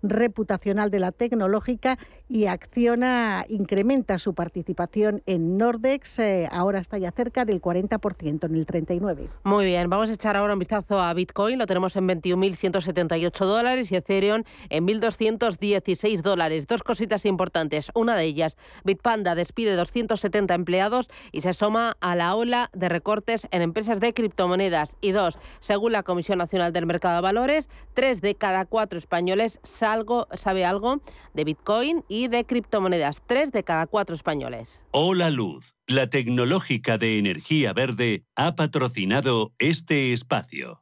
[0.02, 6.20] reputacional de la tecnológica y Acciona incrementa su participación en Nordex.
[6.20, 9.30] Eh, ahora está ya cerca del 40%, en el 39%.
[9.44, 11.60] Muy bien, vamos a echar ahora un vistazo a Bitcoin.
[11.60, 16.68] Lo tenemos en 21.178 dólares y Ethereum en 1.216 dólares.
[16.68, 17.92] Dos cositas importantes.
[17.94, 23.48] Una de ellas, Bitpanda despide 270 empleados y se suma a la ola de recortes
[23.52, 24.96] en empresas de criptomonedas.
[25.02, 29.35] Y dos, según la Comisión Nacional del Mercado de Valores, tres de cada cuatro españoles
[29.64, 31.02] salgo, sabe algo
[31.34, 33.22] de Bitcoin y de criptomonedas.
[33.26, 34.84] Tres de cada cuatro españoles.
[34.92, 40.82] Hola Luz, la tecnológica de energía verde, ha patrocinado este espacio.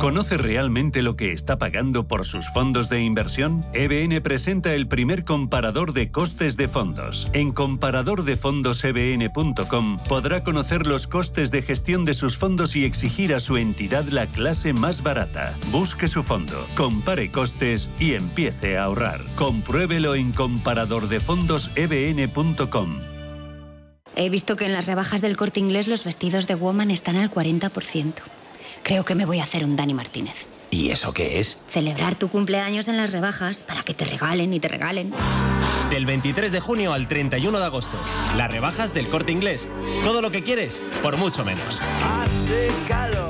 [0.00, 3.62] ¿Conoce realmente lo que está pagando por sus fondos de inversión?
[3.74, 7.28] EBN presenta el primer comparador de costes de fondos.
[7.34, 13.58] En comparadordefondosebn.com podrá conocer los costes de gestión de sus fondos y exigir a su
[13.58, 15.54] entidad la clase más barata.
[15.70, 19.20] Busque su fondo, compare costes y empiece a ahorrar.
[19.36, 23.00] Compruébelo en comparadordefondosebn.com.
[24.16, 27.30] He visto que en las rebajas del corte inglés los vestidos de Woman están al
[27.30, 28.14] 40%.
[28.82, 30.46] Creo que me voy a hacer un Dani Martínez.
[30.70, 31.56] ¿Y eso qué es?
[31.68, 35.12] Celebrar tu cumpleaños en las rebajas para que te regalen y te regalen.
[35.90, 37.98] Del 23 de junio al 31 de agosto.
[38.36, 39.68] Las rebajas del corte inglés.
[40.04, 41.80] Todo lo que quieres, por mucho menos.
[42.04, 43.29] Hace calor.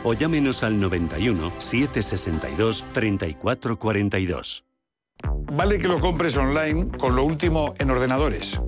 [0.03, 4.65] o llámenos al 91 762 3442.
[5.53, 8.59] Vale que lo compres online con lo último en ordenadores.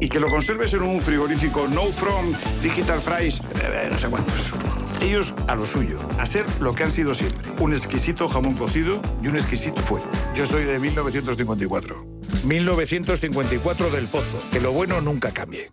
[0.00, 4.52] Y que lo conserves en un frigorífico No From, Digital Fries, eh, no sé cuántos.
[5.00, 7.50] Ellos a lo suyo, a ser lo que han sido siempre.
[7.60, 10.00] Un exquisito jamón cocido y un exquisito fue.
[10.34, 12.06] Yo soy de 1954.
[12.44, 14.40] 1954 del Pozo.
[14.50, 15.72] Que lo bueno nunca cambie.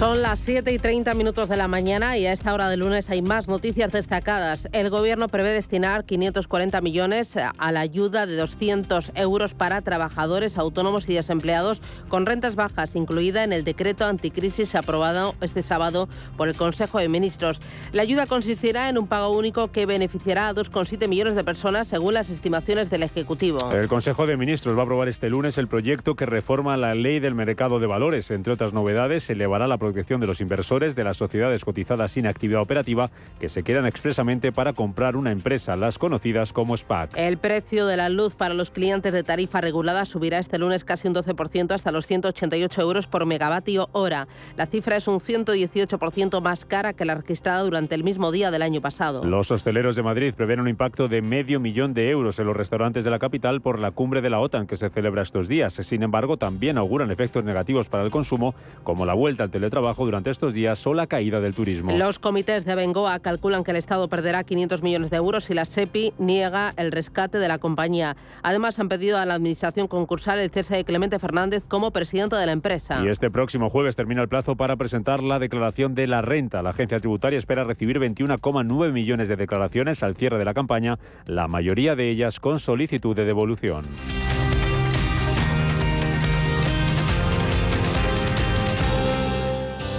[0.00, 3.10] Son las 7 y 30 minutos de la mañana y a esta hora de lunes
[3.10, 4.66] hay más noticias destacadas.
[4.72, 11.06] El Gobierno prevé destinar 540 millones a la ayuda de 200 euros para trabajadores autónomos
[11.06, 16.08] y desempleados con rentas bajas, incluida en el decreto anticrisis aprobado este sábado
[16.38, 17.60] por el Consejo de Ministros.
[17.92, 22.14] La ayuda consistirá en un pago único que beneficiará a 2,7 millones de personas según
[22.14, 23.70] las estimaciones del Ejecutivo.
[23.70, 27.20] El Consejo de Ministros va a aprobar este lunes el proyecto que reforma la ley
[27.20, 28.30] del mercado de valores.
[28.30, 32.60] Entre otras novedades, elevará la protección de los inversores de las sociedades cotizadas sin actividad
[32.60, 37.10] operativa que se quedan expresamente para comprar una empresa, las conocidas como SPAC.
[37.16, 41.08] El precio de la luz para los clientes de tarifa regulada subirá este lunes casi
[41.08, 44.28] un 12% hasta los 188 euros por megavatio hora.
[44.56, 48.62] La cifra es un 118% más cara que la registrada durante el mismo día del
[48.62, 49.24] año pasado.
[49.24, 53.04] Los hosteleros de Madrid prevén un impacto de medio millón de euros en los restaurantes
[53.04, 55.74] de la capital por la cumbre de la OTAN que se celebra estos días.
[55.74, 60.30] Sin embargo, también auguran efectos negativos para el consumo, como la vuelta al teletrabajo durante
[60.30, 61.92] estos días o la caída del turismo.
[61.96, 65.64] Los comités de Bengoa calculan que el Estado perderá 500 millones de euros si la
[65.64, 68.16] SEPI niega el rescate de la compañía.
[68.42, 72.46] Además, han pedido a la Administración concursal el cese de Clemente Fernández como presidente de
[72.46, 73.02] la empresa.
[73.04, 76.62] Y este próximo jueves termina el plazo para presentar la declaración de la renta.
[76.62, 81.48] La agencia tributaria espera recibir 21,9 millones de declaraciones al cierre de la campaña, la
[81.48, 83.84] mayoría de ellas con solicitud de devolución.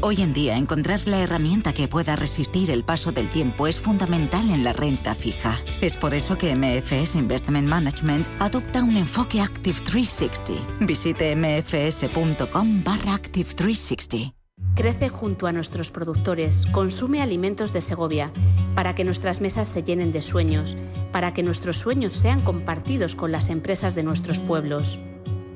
[0.00, 4.48] Hoy en día, encontrar la herramienta que pueda resistir el paso del tiempo es fundamental
[4.50, 5.58] en la renta fija.
[5.80, 10.86] Es por eso que MFS Investment Management adopta un enfoque Active 360.
[10.86, 14.34] Visite mfs.com barra Active 360.
[14.76, 18.30] Crece junto a nuestros productores, consume alimentos de Segovia,
[18.76, 20.76] para que nuestras mesas se llenen de sueños,
[21.10, 25.00] para que nuestros sueños sean compartidos con las empresas de nuestros pueblos.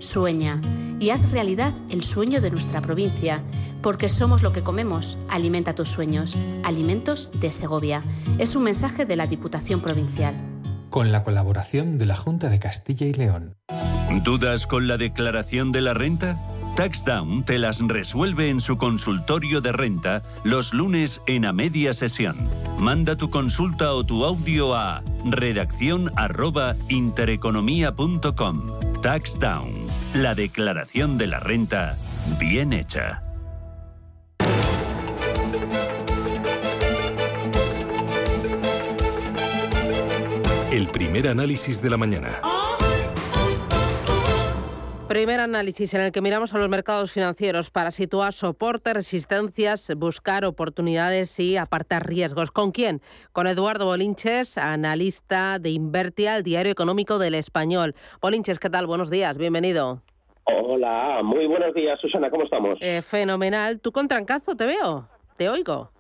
[0.03, 0.61] Sueña
[0.99, 3.41] y haz realidad el sueño de nuestra provincia,
[3.83, 5.17] porque somos lo que comemos.
[5.29, 6.37] Alimenta tus sueños.
[6.65, 8.03] Alimentos de Segovia.
[8.39, 10.35] Es un mensaje de la Diputación Provincial.
[10.91, 13.57] Con la colaboración de la Junta de Castilla y León.
[14.25, 16.39] ¿Dudas con la declaración de la renta?
[16.77, 22.37] TaxDown te las resuelve en su consultorio de renta los lunes en a media sesión.
[22.79, 28.63] Manda tu consulta o tu audio a redacción arroba intereconomía.com.
[29.03, 29.82] TaxDown,
[30.15, 31.97] la declaración de la renta
[32.39, 33.23] bien hecha.
[40.71, 42.52] El primer análisis de la mañana.
[45.13, 50.47] Primer análisis en el que miramos a los mercados financieros para situar soportes, resistencias, buscar
[50.47, 52.51] oportunidades y apartar riesgos.
[52.51, 53.03] ¿Con quién?
[53.33, 57.95] Con Eduardo Bolinches, analista de Invertia, el diario económico del español.
[58.23, 58.87] Bolinches, ¿qué tal?
[58.87, 60.01] Buenos días, bienvenido.
[60.45, 62.79] Hola, muy buenos días, Susana, ¿cómo estamos?
[62.81, 63.81] Eh, fenomenal.
[63.81, 65.07] ¿Tú con trancazo te veo?
[65.37, 65.91] ¿Te oigo?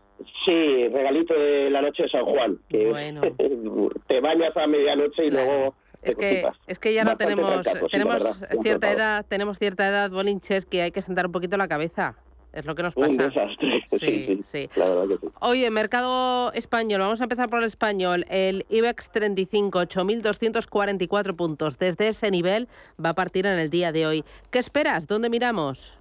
[0.47, 3.20] Sí, regalito de la noche de San Juan, que Bueno.
[4.09, 8.90] te bañas a medianoche y luego Es que, es que ya no tenemos, tenemos cierta
[8.90, 12.16] edad, tenemos cierta edad, Bolinches, que hay que sentar un poquito la cabeza.
[12.53, 13.09] Es lo que nos pasa.
[13.09, 14.70] Un desastre, sí, sí, sí.
[14.76, 15.32] la verdad que sí.
[15.40, 18.26] Oye, mercado español, vamos a empezar por el español.
[18.28, 21.78] El IBEX 35, 8.244 puntos.
[21.78, 22.68] Desde ese nivel
[23.03, 24.24] va a partir en el día de hoy.
[24.50, 25.07] ¿Qué esperas?
[25.07, 25.96] ¿Dónde miramos?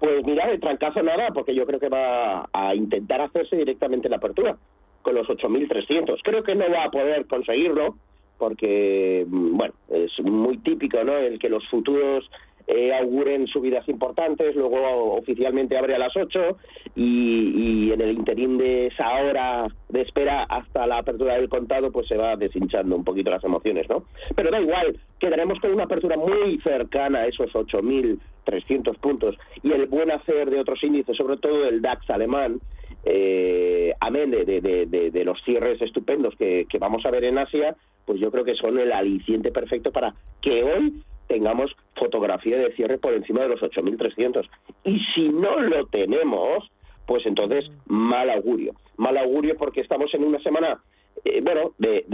[0.00, 4.16] Pues mira, de trancazo nada, porque yo creo que va a intentar hacerse directamente la
[4.16, 4.56] apertura
[5.02, 6.18] con los 8.300.
[6.24, 7.96] Creo que no va a poder conseguirlo
[8.38, 11.16] porque, mm, bueno, es muy típico, ¿no?
[11.16, 12.28] El que los futuros
[12.68, 16.56] eh, auguren subidas importantes, luego oficialmente abre a las 8
[16.96, 21.92] y, y en el interín de esa hora de espera hasta la apertura del contado,
[21.92, 24.04] pues se va deshinchando un poquito las emociones, ¿no?
[24.34, 29.86] Pero da igual, quedaremos con una apertura muy cercana a esos 8.300 puntos y el
[29.86, 32.60] buen hacer de otros índices, sobre todo el DAX alemán,
[33.08, 38.32] eh, amén de, de- los cierres estupendos que, vamos a ver en Asia, pues yo
[38.32, 43.42] creo que son el aliciente perfecto para que hoy tengamos fotografía de cierre por encima
[43.42, 44.48] de los 8.300.
[44.84, 46.68] Y si no lo tenemos,
[47.06, 48.74] pues entonces mal augurio.
[48.96, 50.80] Mal augurio porque estamos en una semana,
[51.24, 52.04] eh, bueno, de,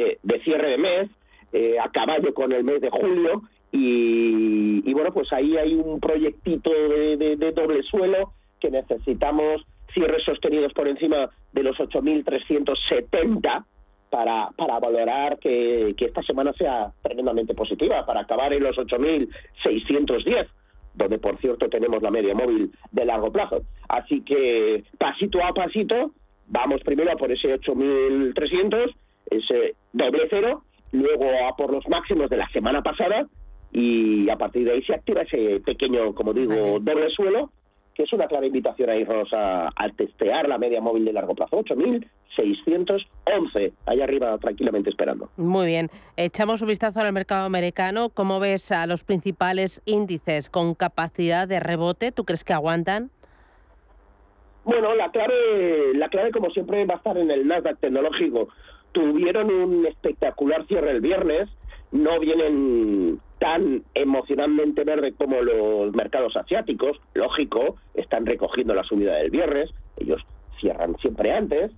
[0.45, 1.11] cierre de mes,
[1.55, 3.43] eh, a caballo con el mes de julio,
[3.75, 10.89] y, bueno, pues ahí hay un proyectito de doble suelo que necesitamos cierres sostenidos por
[10.89, 13.65] encima de los 8.370
[14.11, 20.49] para, para valorar que, que esta semana sea tremendamente positiva, para acabar en los 8.610
[20.95, 23.63] donde por cierto tenemos la media móvil de largo plazo.
[23.89, 26.13] Así que pasito a pasito,
[26.49, 28.95] vamos primero a por ese 8.300,
[29.31, 33.27] ese doble cero, luego a por los máximos de la semana pasada
[33.73, 37.51] y a partir de ahí se activa ese pequeño, como digo, doble suelo,
[37.95, 41.63] que es una clara invitación a irnos a, testear la media móvil de largo plazo,
[41.63, 45.29] 8.611, ahí arriba tranquilamente esperando.
[45.37, 45.91] Muy bien.
[46.17, 48.09] Echamos un vistazo al mercado americano.
[48.09, 52.13] ¿Cómo ves a los principales índices con capacidad de rebote?
[52.13, 53.11] ¿Tú crees que aguantan?
[54.65, 58.49] Bueno, la clave, la clave como siempre va a estar en el Nasdaq tecnológico.
[58.93, 61.49] Tuvieron un espectacular cierre el viernes,
[61.91, 69.33] no vienen tan emocionalmente verde como los mercados asiáticos, lógico, están recogiendo la subida del
[69.33, 70.23] viernes, ellos
[70.61, 71.73] cierran siempre antes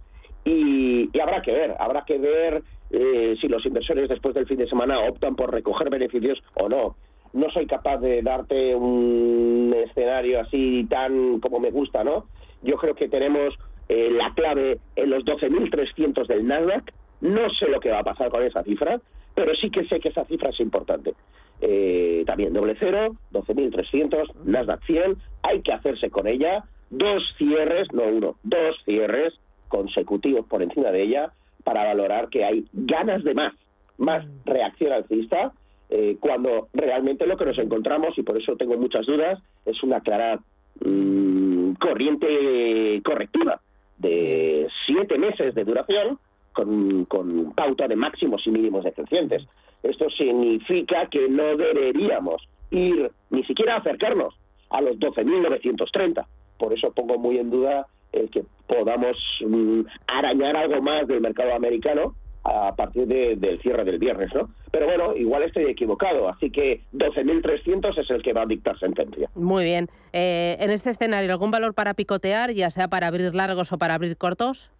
[0.45, 4.69] y, habrá que ver, habrá que ver eh, si los inversores después del fin de
[4.69, 6.97] semana optan por recoger beneficios o no.
[7.33, 12.27] No soy capaz de darte un escenario así tan como me gusta, ¿no?
[12.63, 13.55] Yo creo que tenemos
[13.89, 16.93] eh, la clave en los 12.300 del Nasdaq.
[17.23, 19.01] No sé lo que va a pasar con esa cifra,
[19.35, 21.15] pero sí que sé que esa cifra es importante.
[21.61, 26.65] Eh, también doble cero, 12.300, Nasdaq 100, hay que hacerse con ella.
[26.91, 29.35] Dos cierres, no uno, dos cierres
[29.69, 31.33] consecutivos por encima de ella
[31.65, 33.55] para valorar que hay ganas de más,
[33.99, 35.53] más reacción alcista,
[35.89, 40.01] eh, cuando realmente lo que nos encontramos, y por eso tengo muchas dudas, es una
[40.01, 40.39] clara
[40.85, 43.61] mm, corriente correctiva
[43.99, 46.19] de siete meses de duración
[46.55, 49.43] con, con pauta de máximos y mínimos decrecientes.
[49.83, 54.35] Esto significa que no deberíamos ir ni siquiera acercarnos
[54.71, 56.25] a los 12.930.
[56.59, 61.53] Por eso pongo muy en duda el que podamos mm, arañar algo más del mercado
[61.55, 64.51] americano a partir de- del cierre del viernes, ¿no?
[64.71, 69.31] Pero bueno, igual estoy equivocado, así que 12.300 es el que va a dictar sentencia.
[69.35, 69.89] Muy bien.
[70.13, 73.95] Eh, en este escenario, ¿algún valor para picotear, ya sea para abrir largos o para
[73.95, 74.71] abrir cortos?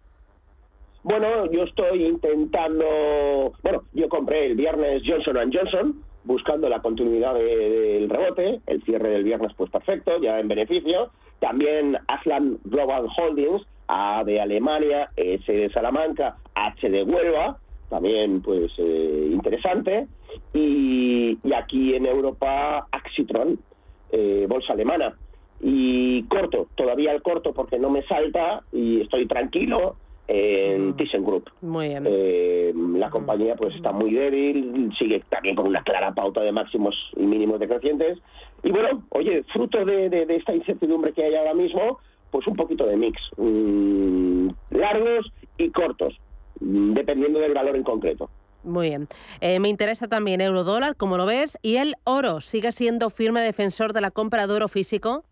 [1.05, 7.99] Bueno, yo estoy intentando, bueno, yo compré el viernes Johnson Johnson buscando la continuidad de-
[7.99, 11.11] del rebote, el cierre del viernes pues perfecto, ya en beneficio.
[11.39, 18.71] También Aslan Global Holdings, A de Alemania, S de Salamanca, H de Huelva, también pues
[18.79, 20.07] eh, interesante.
[20.55, 23.59] Y, y aquí en Europa Axitron,
[24.11, 25.15] eh, bolsa alemana.
[25.61, 29.97] Y corto, todavía el corto porque no me salta y estoy tranquilo
[30.27, 31.47] en ThyssenKrupp.
[31.61, 32.03] Muy bien.
[32.07, 36.95] Eh, la compañía pues está muy débil, sigue también con una clara pauta de máximos
[37.15, 38.17] y mínimos decrecientes.
[38.63, 41.99] Y bueno, oye, fruto de, de- de esta incertidumbre que hay ahora mismo,
[42.31, 43.21] pues un poquito de mix.
[43.37, 46.13] Mm, largos y cortos,
[46.59, 48.29] mm, dependiendo del valor en concreto.
[48.63, 49.07] Muy bien.
[49.41, 52.41] Eh, me interesa también eurodólar, como lo ves, y el oro.
[52.41, 55.23] ¿Sigue siendo firme defensor de la compra de oro físico?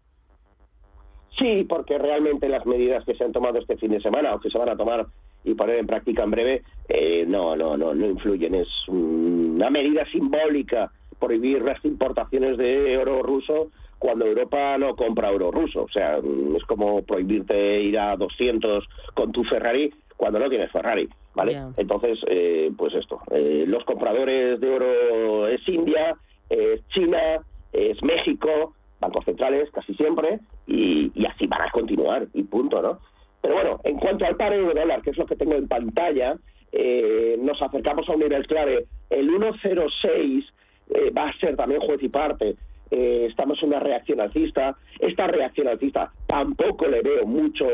[1.38, 4.50] Sí, porque realmente las medidas que se han tomado este fin de semana o que
[4.50, 5.06] se van a tomar
[5.44, 8.56] y poner en práctica en breve, eh, no, no, no, no influyen.
[8.56, 15.52] Es una medida simbólica prohibir las importaciones de oro ruso cuando Europa no compra oro
[15.52, 15.84] ruso.
[15.84, 20.72] O sea, mm, es como prohibirte ir a 200 con tu Ferrari cuando no tienes
[20.72, 21.58] Ferrari, ¿vale?
[21.78, 26.16] Entonces, eh, pues esto, eh, los compradores de oro es India,
[26.50, 27.40] es China,
[27.72, 28.74] es México,
[29.04, 33.00] bancos centrales casi siempre, y, así van a continuar, y punto, ¿no?
[33.42, 36.38] Pero bueno, en cuanto al par euro dólar, que es lo que tengo en pantalla,
[36.72, 38.86] eh, nos acercamos a un nivel clave.
[39.10, 40.46] El 1.06
[40.90, 42.56] eh, va a ser también juez y parte.
[42.92, 44.76] Eh, estamos en una reacción alcista.
[45.00, 47.66] Esta reacción alcista tampoco le veo mucho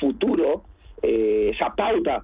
[0.00, 0.62] futuro.
[1.02, 2.22] Eh, esa pauta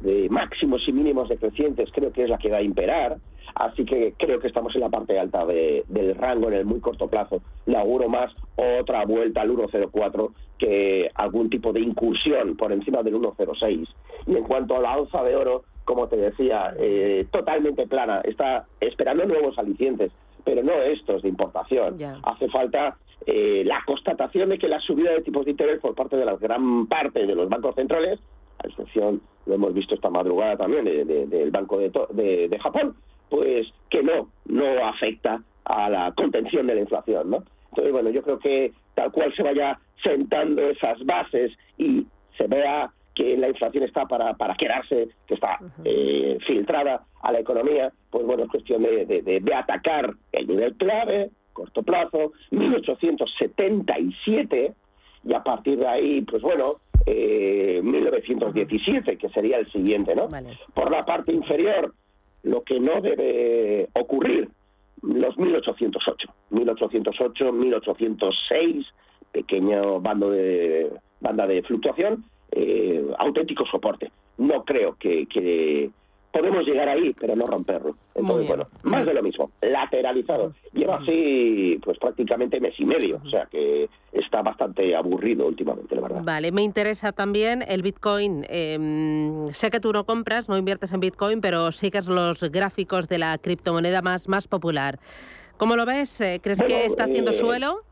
[0.00, 3.16] de máximos y mínimos decrecientes creo que es la que va a imperar.
[3.54, 6.80] Así que creo que estamos en la parte alta de- del rango en el muy
[6.80, 7.40] corto plazo.
[7.66, 13.14] Le auguro más otra vuelta al 1.04 que algún tipo de incursión por encima del
[13.16, 13.88] 1.06.
[14.26, 18.20] Y en cuanto a la onza de oro, como te decía, eh, totalmente plana.
[18.24, 20.12] Está esperando nuevos alicientes,
[20.44, 21.98] pero no estos de importación.
[22.22, 26.14] Hace falta eh, la constatación de que la subida de tipos de interés por parte
[26.16, 28.20] de la gran parte de los bancos centrales,
[28.62, 32.48] a excepción, lo hemos visto esta madrugada también, de- de- del Banco de, To- de-
[32.48, 32.94] de Japón,
[33.28, 37.44] pues que no, no afecta a la contención de la inflación, ¿no?
[37.70, 42.06] Entonces, bueno, yo creo que tal cual se vaya sentando esas bases y
[42.36, 47.40] se vea que la inflación está para, para quedarse, que está eh, filtrada a la
[47.40, 52.32] economía, pues bueno, es cuestión de, de- de- de atacar el nivel clave, corto plazo,
[52.50, 54.74] 1877,
[55.24, 60.28] y a partir de ahí, pues bueno, eh, 1917, que sería el siguiente, ¿no?
[60.74, 61.94] Por la parte inferior,
[62.44, 64.48] lo que no debe ocurrir,
[65.02, 68.86] los 1808, 1808, 1806,
[69.32, 70.90] pequeño bando de
[71.20, 74.12] banda de fluctuación, eh, auténtico soporte.
[74.38, 75.90] No creo que, que
[76.34, 77.96] podemos llegar ahí, pero no romperlo.
[78.14, 80.52] Entonces, bueno, más de lo mismo, lateralizado.
[80.72, 86.00] Lleva así, pues prácticamente mes y medio, o sea que está bastante aburrido últimamente, la
[86.02, 86.22] verdad.
[86.24, 88.44] Vale, me interesa también el Bitcoin.
[88.48, 93.18] Eh, sé que tú no compras, no inviertes en Bitcoin, pero sigues los gráficos de
[93.18, 94.98] la criptomoneda más, más popular.
[95.56, 96.20] ¿Cómo lo ves?
[96.20, 97.82] Eh, ¿Crees Bueno, que está haciendo eh, suelo?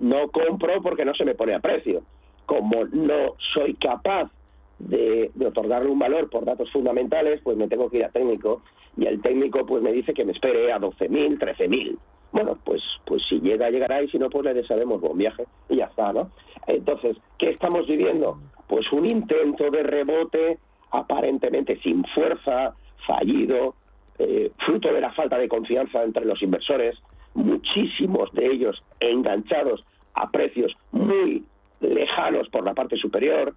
[0.00, 2.02] no compro porque no se me pone a precio.
[2.44, 4.30] Como no soy capaz
[4.78, 8.62] de, otorgarle un valor por datos fundamentales, pues me tengo que ir a técnico
[8.96, 11.96] y el técnico pues me dice que me espere a 12.000, 13.000.
[12.32, 15.76] Bueno, pues pues si llega, llegará y si no, pues le desearemos buen viaje y
[15.76, 16.30] ya está, ¿no?
[16.66, 18.38] Entonces, ¿qué estamos viviendo?
[18.66, 20.58] Pues un intento de rebote
[20.90, 22.74] aparentemente sin fuerza,
[23.06, 23.74] fallido,
[24.18, 26.96] eh, fruto de la falta de confianza entre los inversores,
[27.34, 31.44] muchísimos de ellos enganchados a precios muy
[31.80, 33.54] lejanos por la parte superior.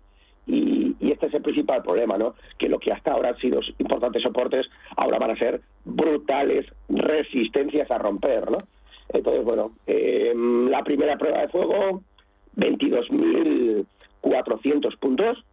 [0.48, 2.36] Y, y este es el principal problema, ¿no?
[2.58, 7.90] Que lo que hasta ahora han sido importantes soportes, ahora van a ser brutales resistencias
[7.92, 8.58] a romper, ¿no?
[9.10, 12.02] Entonces, bueno, eh, la primera prueba de fuego,
[12.56, 15.44] 22.400 puntos,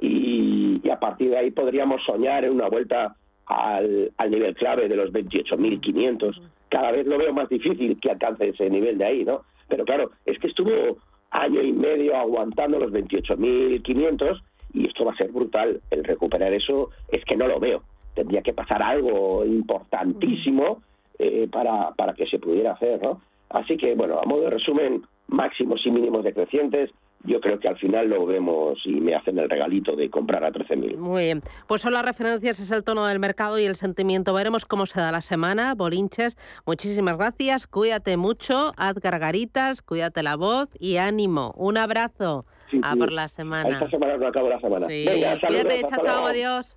[0.00, 3.16] y, y a partir de ahí podríamos soñar en una vuelta
[3.46, 6.40] al, al nivel clave de los 28.500.
[6.68, 9.42] Cada vez lo veo más difícil que alcance ese nivel de ahí, ¿no?
[9.68, 10.98] Pero claro, es que estuvo
[11.30, 14.40] año y medio aguantando los 28.500
[14.74, 15.80] y esto va a ser brutal.
[15.90, 17.82] El recuperar eso es que no lo veo.
[18.14, 20.82] Tendría que pasar algo importantísimo
[21.18, 23.20] eh, para, para que se pudiera hacer, ¿no?
[23.50, 26.90] Así que, bueno, a modo de resumen, máximos y mínimos decrecientes,
[27.24, 30.50] yo creo que al final lo vemos y me hacen el regalito de comprar a
[30.50, 30.96] 13.000.
[30.96, 31.42] Muy bien.
[31.66, 34.32] Pues son las referencias, es el tono del mercado y el sentimiento.
[34.32, 35.74] Veremos cómo se da la semana.
[35.74, 37.66] Bolinches, muchísimas gracias.
[37.66, 41.52] Cuídate mucho, haz gargaritas, cuídate la voz y ánimo.
[41.56, 42.46] Un abrazo.
[42.70, 42.98] Sí, a sí.
[42.98, 43.70] por la A semana.
[43.70, 44.86] esta semana no acabo la semana.
[44.86, 45.04] Sí.
[45.06, 46.76] Venga, saludos, Cuídate, chao, chao, adiós.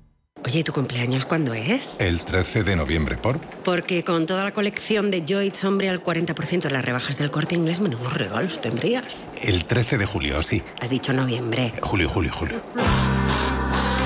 [0.43, 1.99] Oye, ¿y tu cumpleaños cuándo es?
[1.99, 3.39] El 13 de noviembre, ¿por?
[3.63, 7.55] Porque con toda la colección de Joyce Hombre al 40% de las rebajas del corte
[7.55, 9.29] inglés, menudos regalos tendrías.
[9.41, 10.63] El 13 de julio, sí.
[10.79, 11.73] Has dicho noviembre.
[11.81, 12.59] Julio, julio, julio.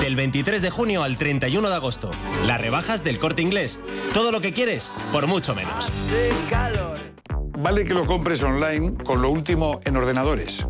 [0.02, 2.12] Del 23 de junio al 31 de agosto.
[2.44, 3.78] Las rebajas del corte inglés.
[4.12, 5.88] Todo lo que quieres, por mucho menos.
[7.58, 10.66] Vale que lo compres online con lo último en ordenadores.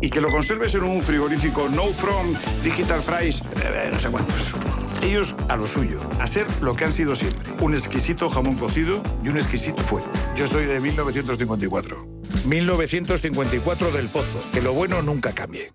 [0.00, 4.54] Y que lo conserves en un frigorífico No From Digital Fries, eh, no sé cuántos.
[5.04, 7.52] Ellos a lo suyo, a ser lo que han sido siempre.
[7.60, 10.10] Un exquisito jamón cocido y un exquisito fuego.
[10.34, 12.06] Yo soy de 1954.
[12.46, 14.42] 1954 del Pozo.
[14.52, 15.74] Que lo bueno nunca cambie.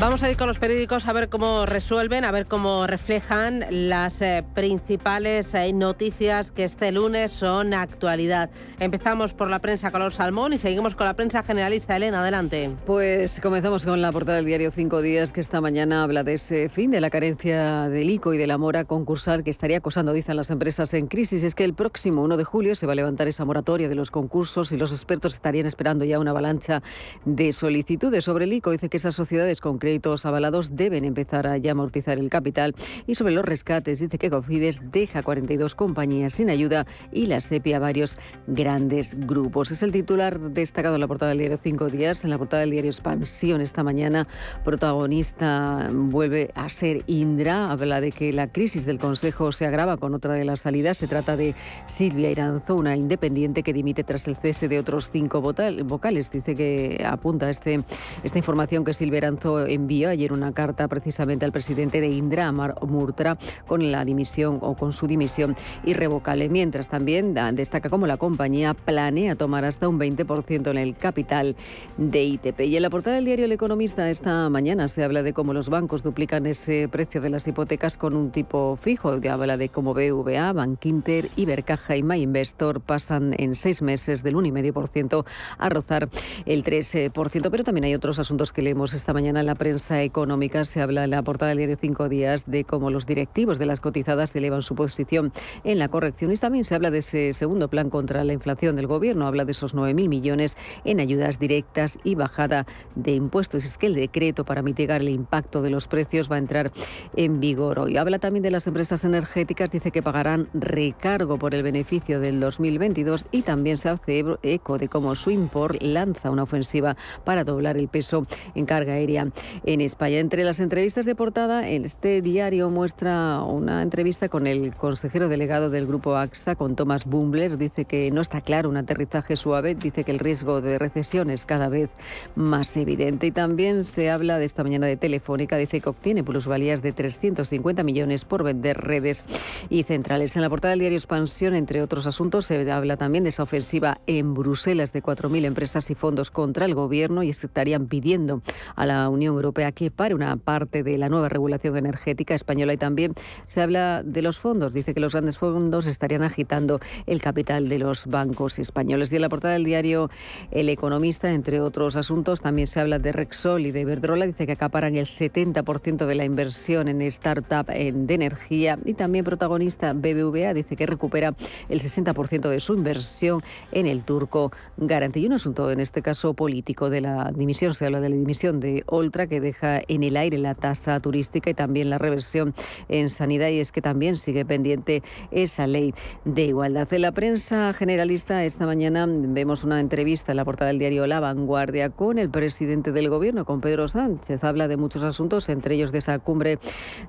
[0.00, 4.22] Vamos a ir con los periódicos a ver cómo resuelven, a ver cómo reflejan las
[4.22, 8.48] eh, principales eh, noticias que este lunes son actualidad.
[8.78, 11.96] Empezamos por la prensa color salmón y seguimos con la prensa generalista.
[11.96, 12.70] Elena, adelante.
[12.86, 16.68] Pues comenzamos con la portada del diario Cinco Días que esta mañana habla de ese
[16.68, 20.36] fin de la carencia del ICO y de la mora concursal que estaría acosando, dicen
[20.36, 21.42] las empresas en crisis.
[21.42, 24.12] Es que el próximo 1 de julio se va a levantar esa moratoria de los
[24.12, 26.84] concursos y los expertos estarían esperando ya una avalancha
[27.24, 28.70] de solicitudes sobre el ICO.
[28.70, 32.74] Dice que esas sociedades con créditos avalados deben empezar a ya amortizar el capital.
[33.06, 37.72] Y sobre los rescates, dice que Cofides deja 42 compañías sin ayuda y la SEPI
[37.72, 39.70] a varios grandes grupos.
[39.70, 42.22] Es el titular destacado en la portada del diario Cinco Días.
[42.24, 44.26] En la portada del diario Expansión esta mañana,
[44.62, 47.70] protagonista vuelve a ser Indra.
[47.70, 50.98] Habla de que la crisis del Consejo se agrava con otra de las salidas.
[50.98, 51.54] Se trata de
[51.86, 56.30] Silvia Iranzo, una independiente que dimite tras el cese de otros cinco vocales.
[56.30, 57.80] Dice que apunta este,
[58.22, 62.74] esta información que Silvia Iranzo envió ayer una carta precisamente al presidente de Indra, Amar
[62.86, 66.48] Murtra, con la dimisión o con su dimisión irrevocable.
[66.48, 71.56] Mientras también destaca cómo la compañía planea tomar hasta un 20% en el capital
[71.96, 72.60] de ITP.
[72.60, 75.68] Y en la portada del diario El Economista esta mañana se habla de cómo los
[75.68, 79.10] bancos duplican ese precio de las hipotecas con un tipo fijo.
[79.28, 85.24] Habla de cómo BVA, Bankinter, Ibercaja y MyInvestor pasan en seis meses del 1,5%
[85.58, 86.08] a rozar
[86.46, 87.50] el 3%.
[87.50, 89.67] Pero también hay otros asuntos que leemos esta mañana en la prensa
[90.02, 90.64] económica.
[90.64, 93.80] Se habla en la portada del diario Cinco Días de cómo los directivos de las
[93.80, 95.32] cotizadas elevan su posición
[95.64, 96.32] en la corrección.
[96.32, 99.26] Y también se habla de ese segundo plan contra la inflación del gobierno.
[99.26, 103.64] Habla de esos 9.000 millones en ayudas directas y bajada de impuestos.
[103.64, 106.72] Es que el decreto para mitigar el impacto de los precios va a entrar
[107.16, 107.96] en vigor hoy.
[107.96, 109.70] Habla también de las empresas energéticas.
[109.70, 114.88] Dice que pagarán recargo por el beneficio del 2022 y también se hace eco de
[114.88, 119.28] cómo Swimport lanza una ofensiva para doblar el peso en carga aérea
[119.64, 120.18] en España.
[120.18, 125.86] Entre las entrevistas de portada, este diario muestra una entrevista con el consejero delegado del
[125.86, 127.58] grupo AXA, con Thomas Bumbler.
[127.58, 129.74] Dice que no está claro un aterrizaje suave.
[129.74, 131.90] Dice que el riesgo de recesión es cada vez
[132.34, 133.26] más evidente.
[133.26, 135.56] Y también se habla de esta mañana de Telefónica.
[135.56, 139.24] Dice que obtiene plusvalías de 350 millones por vender redes
[139.68, 140.36] y centrales.
[140.36, 144.00] En la portada del diario Expansión, entre otros asuntos, se habla también de esa ofensiva
[144.06, 148.42] en Bruselas de 4.000 empresas y fondos contra el gobierno y estarían pidiendo
[148.76, 152.76] a la Unión Europea que pare una parte de la nueva regulación energética española y
[152.76, 153.14] también
[153.46, 154.74] se habla de los fondos.
[154.74, 159.12] Dice que los grandes fondos estarían agitando el capital de los bancos españoles.
[159.12, 160.10] Y en la portada del diario
[160.50, 164.26] El Economista, entre otros asuntos, también se habla de Rexol y de Iberdrola.
[164.26, 169.92] Dice que acaparan el 70% de la inversión en startup de energía y también protagonista
[169.92, 171.34] BBVA dice que recupera
[171.68, 175.20] el 60% de su inversión en el turco Garante.
[175.20, 178.60] Y un asunto, en este caso político, de la dimisión, se habla de la dimisión
[178.60, 182.54] de Oltra, que deja en el aire la tasa turística y también la reversión
[182.88, 183.48] en sanidad.
[183.48, 186.92] Y es que también sigue pendiente esa ley de igualdad.
[186.92, 191.20] En la prensa generalista esta mañana vemos una entrevista en la portada del diario La
[191.20, 194.42] Vanguardia con el presidente del gobierno, con Pedro Sánchez.
[194.44, 196.58] Habla de muchos asuntos, entre ellos de esa cumbre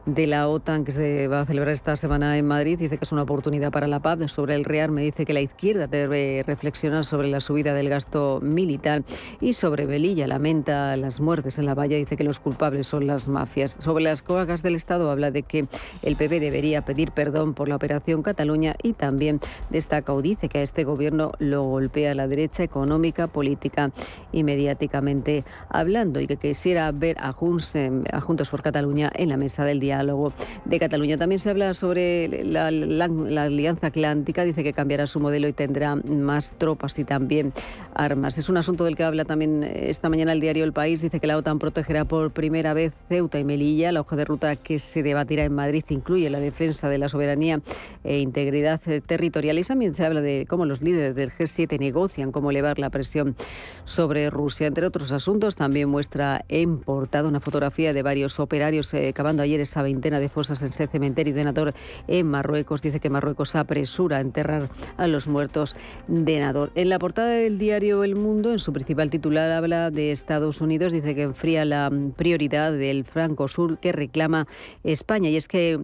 [0.05, 2.77] de la OTAN que se va a celebrar esta semana en Madrid.
[2.77, 4.19] Dice que es una oportunidad para la paz.
[4.31, 8.39] Sobre el Real me dice que la izquierda debe reflexionar sobre la subida del gasto
[8.41, 9.03] militar
[9.39, 11.97] y sobre Melilla lamenta las muertes en la valla.
[12.09, 13.77] Dice que los culpables son las mafias.
[13.79, 15.67] Sobre las coagas del Estado habla de que
[16.01, 19.39] el PP debería pedir perdón por la operación Cataluña y también
[19.69, 23.91] destaca o dice que a este gobierno lo golpea la derecha económica, política
[24.31, 29.63] y mediáticamente hablando y que quisiera ver a, a Juntos por Cataluña en la mesa
[29.63, 30.33] del diálogo
[30.65, 31.15] de Cataluña.
[31.15, 35.95] También se habla sobre la, la Alianza Atlántica, dice que cambiará su modelo y tendrá
[35.95, 37.53] más tropas y también
[37.93, 38.39] armas.
[38.39, 41.27] Es un asunto del que habla también esta mañana el diario El País, dice que
[41.27, 43.91] la OTAN protegerá por primera vez Ceuta y Melilla.
[43.91, 47.61] La hoja de ruta que se debatirá en Madrid incluye la defensa de la soberanía
[48.03, 49.59] e integridad territorial.
[49.59, 53.35] Y también se habla de cómo los líderes del G7 negocian cómo elevar la presión
[53.83, 54.67] sobre Rusia.
[54.67, 59.59] Entre otros asuntos, también muestra en portada una fotografía de varios operarios eh, cavando ayer
[59.59, 61.73] esa veintena de fosas en ese cementerio de Nador
[62.07, 62.81] en Marruecos.
[62.81, 65.75] Dice que Marruecos apresura a enterrar a los muertos
[66.07, 66.71] de Nador.
[66.75, 70.91] En la portada del diario El Mundo, en su principal titular, habla de Estados Unidos.
[70.91, 74.47] Dice que enfría la prioridad del Franco Sur que reclama
[74.83, 75.29] España.
[75.29, 75.79] Y es que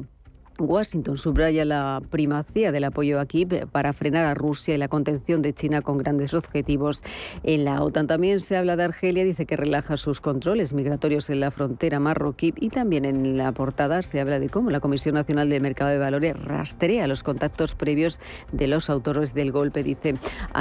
[0.59, 5.53] Washington subraya la primacía del apoyo aquí para frenar a Rusia y la contención de
[5.53, 7.03] China con grandes objetivos
[7.43, 8.07] en la OTAN.
[8.07, 12.53] También se habla de Argelia, dice que relaja sus controles migratorios en la frontera marroquí
[12.57, 15.97] y también en la portada se habla de cómo la Comisión Nacional del Mercado de
[15.97, 18.19] Valores rastrea los contactos previos
[18.51, 20.13] de los autores del golpe, dice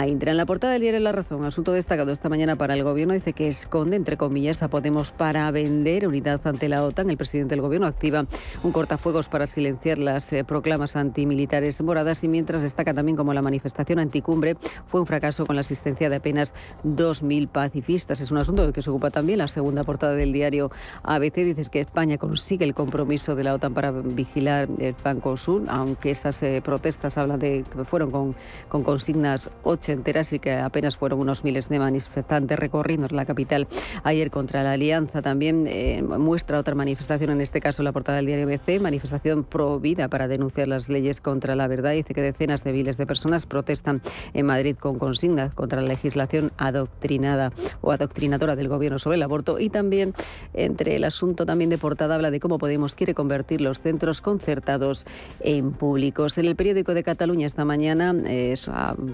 [0.06, 0.32] Indra.
[0.32, 3.32] En la portada del diario La Razón, asunto destacado esta mañana para el gobierno, dice
[3.32, 7.10] que esconde, entre comillas, a Podemos para vender unidad ante la OTAN.
[7.10, 8.26] El presidente del gobierno activa
[8.64, 13.42] un cortafuegos para silenciar las eh, proclamas antimilitares moradas y mientras destaca también como la
[13.42, 14.56] manifestación anticumbre
[14.86, 16.54] fue un fracaso con la asistencia de apenas
[16.84, 18.20] 2.000 pacifistas.
[18.20, 20.70] Es un asunto que se ocupa también la segunda portada del diario
[21.02, 21.34] ABC.
[21.36, 26.10] Dices que España consigue el compromiso de la OTAN para vigilar el flanco sur, aunque
[26.10, 28.34] esas eh, protestas hablan de que fueron con,
[28.68, 33.68] con consignas ochenteras y que apenas fueron unos miles de manifestantes recorriendo la capital
[34.02, 35.22] ayer contra la alianza.
[35.22, 39.73] También eh, muestra otra manifestación, en este caso la portada del diario ABC, manifestación pro
[39.80, 41.92] vida para denunciar las leyes contra la verdad.
[41.92, 44.02] Dice que decenas de miles de personas protestan
[44.32, 49.58] en Madrid con consignas contra la legislación adoctrinada o adoctrinadora del gobierno sobre el aborto
[49.58, 50.14] y también
[50.52, 55.04] entre el asunto también de portada habla de cómo Podemos quiere convertir los centros concertados
[55.40, 56.38] en públicos.
[56.38, 58.54] En el periódico de Cataluña esta mañana eh,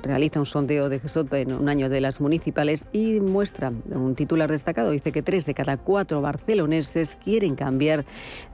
[0.02, 4.50] realiza un sondeo de GESOT en un año de las municipales y muestra un titular
[4.50, 4.90] destacado.
[4.90, 8.04] Dice que tres de cada cuatro barceloneses quieren cambiar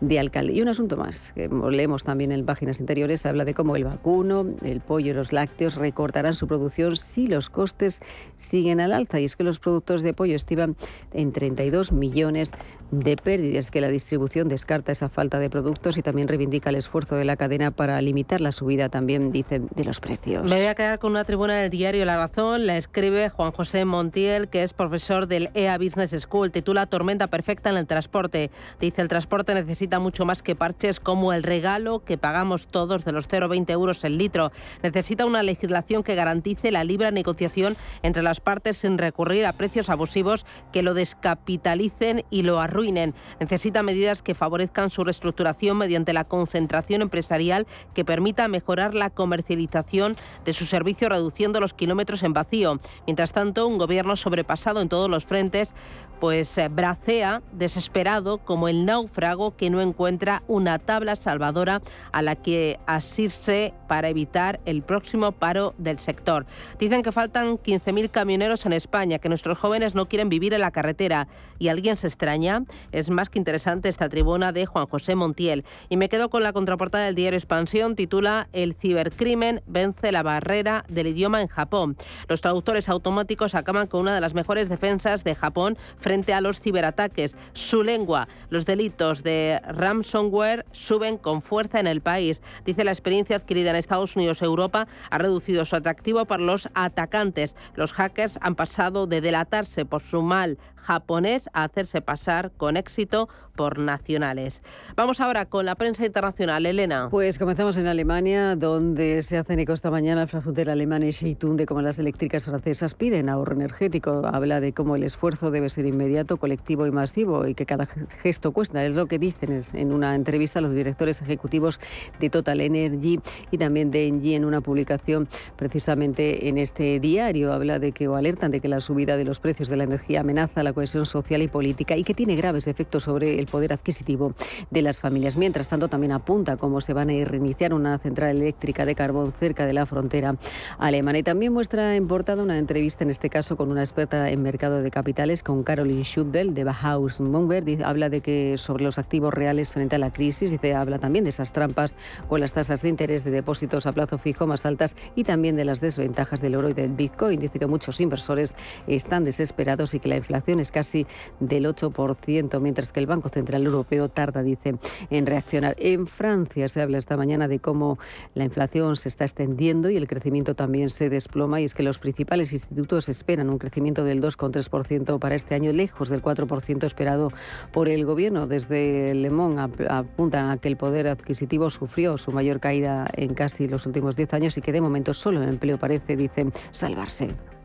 [0.01, 0.55] de alcalde.
[0.55, 4.47] Y un asunto más que leemos también en páginas interiores, habla de cómo el vacuno,
[4.65, 8.01] el pollo y los lácteos recortarán su producción si los costes
[8.37, 9.21] siguen al alza.
[9.21, 10.77] Y es que los productos de pollo estiman
[11.13, 12.53] en 32 millones
[12.91, 17.17] de pérdidas, que la distribución descarta esa falta de productos y también reivindica el esfuerzo
[17.17, 20.45] de la cadena para limitar la subida, también dicen, de los precios.
[20.45, 23.85] Me voy a quedar con una tribuna del diario La Razón, la escribe Juan José
[23.85, 28.51] Montiel, que es profesor del EA Business School, titula Tormenta perfecta en el transporte.
[28.81, 33.13] Dice, el transporte necesita mucho más que parches como el regalo que pagamos todos de
[33.13, 34.53] los 0,20 euros el litro.
[34.83, 39.89] Necesita una legislación que garantice la libre negociación entre las partes sin recurrir a precios
[39.89, 46.25] abusivos que lo descapitalicen y lo arruinen Necesita medidas que favorezcan su reestructuración mediante la
[46.25, 52.81] concentración empresarial que permita mejorar la comercialización de su servicio reduciendo los kilómetros en vacío.
[53.07, 55.75] Mientras tanto, un gobierno sobrepasado en todos los frentes
[56.21, 62.37] pues eh, bracea desesperado como el náufrago que no encuentra una tabla salvadora a la
[62.37, 66.47] que asirse para evitar el próximo paro del sector.
[66.79, 70.71] Dicen que faltan 15.000 camioneros en España, que nuestros jóvenes no quieren vivir en la
[70.71, 72.65] carretera y alguien se extraña.
[72.93, 75.65] Es más que interesante esta tribuna de Juan José Montiel.
[75.89, 80.85] Y me quedo con la contraportada del diario Expansión, titula El cibercrimen vence la barrera
[80.89, 81.97] del idioma en Japón.
[82.29, 85.77] Los traductores automáticos acaban con una de las mejores defensas de Japón
[86.07, 87.35] frente a los ciberataques.
[87.53, 92.43] Su lengua, los delitos de ransomware suben con fuerza en el país.
[92.65, 96.69] Dice la experiencia adquirida en Estados Unidos y Europa ha reducido su atractivo para los
[96.75, 97.57] atacantes.
[97.75, 103.29] Los hackers han pasado de delatarse por su mal japonés a hacerse pasar con éxito
[103.57, 104.63] por nacionales.
[104.95, 106.67] Vamos ahora con la prensa internacional.
[106.67, 107.09] Elena.
[107.11, 111.57] Pues comenzamos en Alemania, donde se hacen eco esta mañana el Frankfurter alemán y Zeitung
[111.57, 114.23] de cómo las eléctricas francesas piden ahorro energético.
[114.25, 118.53] Habla de cómo el esfuerzo debe ser inmediato, colectivo y masivo y que cada gesto
[118.53, 118.85] cuesta.
[118.85, 121.81] Es lo que dicen en una entrevista los directores ejecutivos
[122.21, 123.21] de Total Energy
[123.51, 127.53] y también de Engie en una publicación precisamente en este diario.
[127.53, 130.21] Habla de que o alertan de que la subida de los precios de la energía
[130.21, 134.35] amenaza la cohesión social y política y que tiene graves efectos sobre el poder adquisitivo
[134.71, 135.39] de las familias.
[135.39, 139.65] Mientras tanto, también apunta cómo se van a reiniciar una central eléctrica de carbón cerca
[139.65, 140.37] de la frontera
[140.79, 141.19] alemana.
[141.19, 144.83] Y también muestra en portada una entrevista, en este caso con una experta en mercado
[144.83, 147.83] de capitales, con Caroline Schubdel de Bauhaus Mumberg.
[147.83, 151.31] Habla de que sobre los activos reales frente a la crisis, dice, habla también de
[151.31, 151.95] esas trampas
[152.29, 155.65] con las tasas de interés de depósitos a plazo fijo más altas y también de
[155.65, 157.41] las desventajas del oro y del Bitcoin.
[157.41, 158.55] Dice que muchos inversores
[158.87, 161.07] están desesperados y que la inflación es casi
[161.41, 164.77] del 8%, mientras que el Banco Central Europeo tarda, dice,
[165.11, 165.77] en reaccionar.
[165.79, 167.99] En Francia se habla esta mañana de cómo
[168.35, 171.99] la inflación se está extendiendo y el crecimiento también se desploma y es que los
[171.99, 177.33] principales institutos esperan un crecimiento del 2,3% para este año, lejos del 4% esperado
[177.73, 178.47] por el gobierno.
[178.47, 183.69] Desde Le Monde apuntan a que el poder adquisitivo sufrió su mayor caída en casi
[183.69, 187.56] los últimos 10 años y que de momento solo el empleo parece, dicen, salvarse.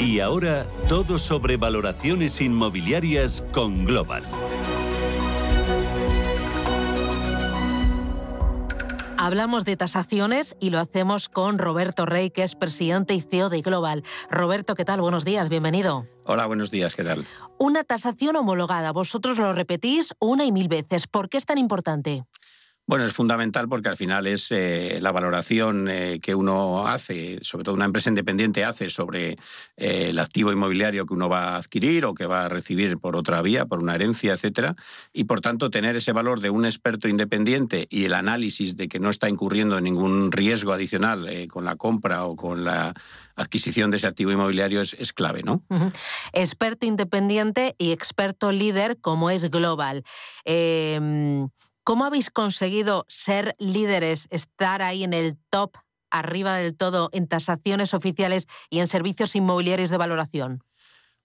[0.00, 4.22] Y ahora todo sobre valoraciones inmobiliarias con Global.
[9.18, 13.60] Hablamos de tasaciones y lo hacemos con Roberto Rey, que es presidente y CEO de
[13.60, 14.02] Global.
[14.30, 15.02] Roberto, ¿qué tal?
[15.02, 16.06] Buenos días, bienvenido.
[16.24, 17.26] Hola, buenos días, ¿qué tal?
[17.58, 21.06] Una tasación homologada, vosotros lo repetís una y mil veces.
[21.08, 22.24] ¿Por qué es tan importante?
[22.90, 27.62] Bueno, es fundamental porque al final es eh, la valoración eh, que uno hace, sobre
[27.62, 29.38] todo una empresa independiente hace sobre
[29.76, 33.14] eh, el activo inmobiliario que uno va a adquirir o que va a recibir por
[33.14, 34.74] otra vía, por una herencia, etcétera,
[35.12, 38.98] y por tanto tener ese valor de un experto independiente y el análisis de que
[38.98, 42.92] no está incurriendo en ningún riesgo adicional con la compra o con la
[43.36, 45.62] adquisición de ese activo inmobiliario es, es clave, ¿no?
[46.32, 50.02] Experto independiente y experto líder como es Global.
[51.90, 55.72] ¿Cómo habéis conseguido ser líderes, estar ahí en el top,
[56.08, 60.62] arriba del todo, en tasaciones oficiales y en servicios inmobiliarios de valoración?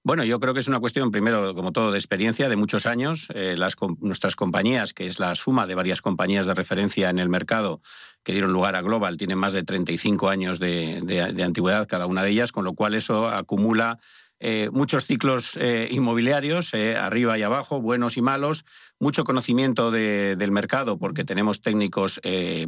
[0.01, 3.28] Bueno, yo creo que es una cuestión, primero, como todo, de experiencia de muchos años.
[3.36, 3.55] Eh,
[3.99, 7.80] nuestras compañías, que es la suma de varias compañías de referencia en el mercado
[8.24, 12.32] que dieron lugar a Global, tienen más de 35 años de antigüedad cada una de
[12.32, 13.99] ellas, con lo cual eso acumula
[14.40, 18.66] eh, muchos ciclos eh, inmobiliarios, eh, arriba y abajo, buenos y malos,
[19.00, 22.22] mucho conocimiento del mercado porque tenemos técnicos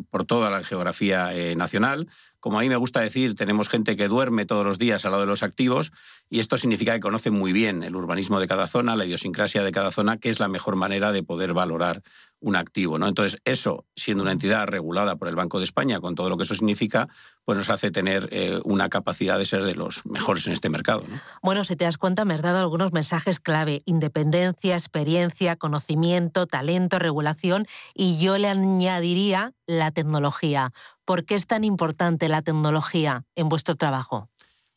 [0.09, 2.09] por toda la geografía nacional.
[2.41, 5.21] Como a mí me gusta decir, tenemos gente que duerme todos los días al lado
[5.21, 5.93] de los activos
[6.29, 9.71] y esto significa que conocen muy bien el urbanismo de cada zona, la idiosincrasia de
[9.71, 12.03] cada zona, que es la mejor manera de poder valorar
[12.39, 12.97] un activo.
[12.99, 13.07] ¿no?
[13.07, 16.43] Entonces, eso, siendo una entidad regulada por el Banco de España, con todo lo que
[16.43, 17.07] eso significa,
[17.45, 21.03] pues nos hace tener eh, una capacidad de ser de los mejores en este mercado.
[21.41, 23.81] Bueno, si te das cuenta, me has dado algunos mensajes clave.
[23.85, 30.71] Independencia, experiencia, conocimiento, talento, regulación y yo le añadiría la tecnología.
[31.05, 34.29] ¿Por qué es tan importante la tecnología en vuestro trabajo?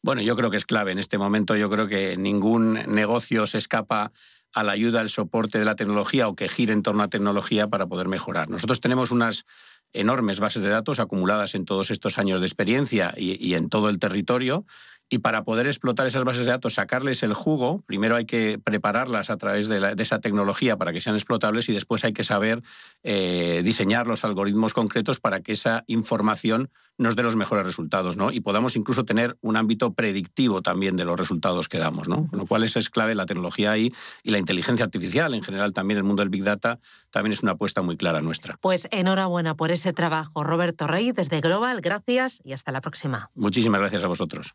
[0.02, 0.92] Bueno, yo creo que es clave.
[0.92, 4.12] En este momento yo creo que ningún negocio se escapa
[4.52, 7.68] a la ayuda, al soporte de la tecnología o que gire en torno a tecnología
[7.68, 8.48] para poder mejorar.
[8.48, 9.44] Nosotros tenemos unas
[9.92, 13.98] enormes bases de datos acumuladas en todos estos años de experiencia y, en todo el
[13.98, 14.64] territorio
[15.10, 19.28] y para poder explotar esas bases de datos, sacarles el jugo, primero hay que prepararlas
[19.28, 22.62] a través de, esa tecnología para que sean explotables y después hay que saber
[23.02, 28.30] eh, diseñar los algoritmos concretos para que esa información nos dé los mejores resultados, ¿no?
[28.30, 32.28] Y podamos incluso tener un ámbito predictivo también de los resultados que damos, ¿no?
[32.28, 33.92] Con lo cual esa es clave la tecnología ahí
[34.22, 36.78] y la inteligencia artificial en general también el mundo del Big Data
[37.10, 38.58] también es una apuesta muy clara nuestra.
[38.60, 40.44] Pues enhorabuena por ese trabajo.
[40.44, 43.30] Roberto Rey desde Global, gracias y hasta la próxima.
[43.34, 44.54] Muchísimas gracias a vosotros.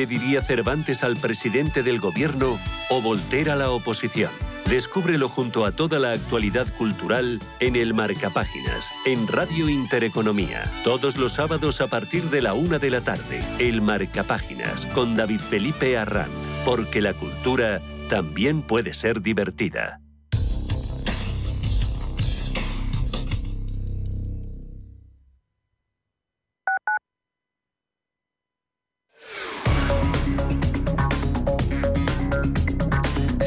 [0.00, 4.30] Le diría Cervantes al presidente del gobierno o Volter a la oposición?
[4.66, 10.64] Descúbrelo junto a toda la actualidad cultural en el Marcapáginas, en Radio Intereconomía.
[10.84, 13.44] Todos los sábados a partir de la una de la tarde.
[13.58, 16.32] El Marcapáginas con David Felipe Arranz.
[16.64, 19.99] Porque la cultura también puede ser divertida.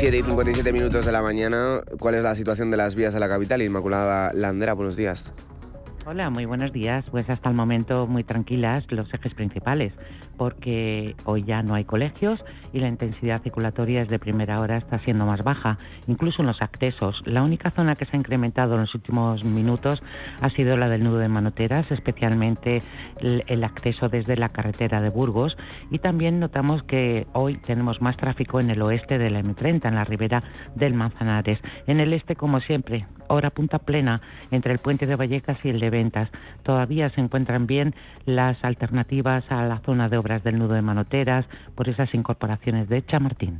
[0.03, 1.79] Siete y 57 minutos de la mañana.
[1.97, 3.61] ¿Cuál es la situación de las vías de la capital?
[3.61, 5.31] Inmaculada Landera, buenos días.
[6.05, 7.05] Hola, muy buenos días.
[7.11, 9.93] Pues hasta el momento muy tranquilas los ejes principales,
[10.35, 12.43] porque hoy ya no hay colegios
[12.73, 15.77] y la intensidad circulatoria es de primera hora está siendo más baja,
[16.07, 17.21] incluso en los accesos.
[17.23, 20.03] La única zona que se ha incrementado en los últimos minutos
[20.41, 22.79] ha sido la del nudo de Manoteras, especialmente
[23.21, 25.55] el, el acceso desde la carretera de Burgos
[25.89, 29.95] y también notamos que hoy tenemos más tráfico en el oeste de la M30, en
[29.95, 30.43] la ribera
[30.75, 31.61] del Manzanares.
[31.87, 34.21] En el este, como siempre, hora punta plena
[34.51, 36.29] entre el puente de Vallecas y el de Ventas.
[36.63, 37.93] Todavía se encuentran bien
[38.25, 41.45] las alternativas a la zona de obras del nudo de Manoteras
[41.75, 43.59] por esas incorporaciones de Chamartín.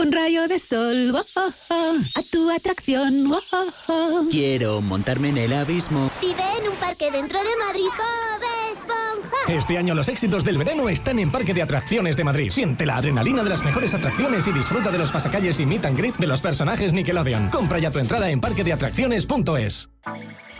[0.00, 3.30] Un rayo de sol, oh, oh, oh, a tu atracción.
[3.30, 4.28] oh, oh, oh.
[4.30, 6.10] Quiero montarme en el abismo.
[6.22, 8.59] Vive en un parque dentro de Madrid, Bob
[8.90, 9.52] Esponja.
[9.52, 12.50] Este año los éxitos del verano están en Parque de Atracciones de Madrid.
[12.50, 15.98] Siente la adrenalina de las mejores atracciones y disfruta de los pasacalles y meet and
[15.98, 17.50] greet de los personajes Nickelodeon.
[17.50, 19.90] Compra ya tu entrada en parquedeatracciones.es.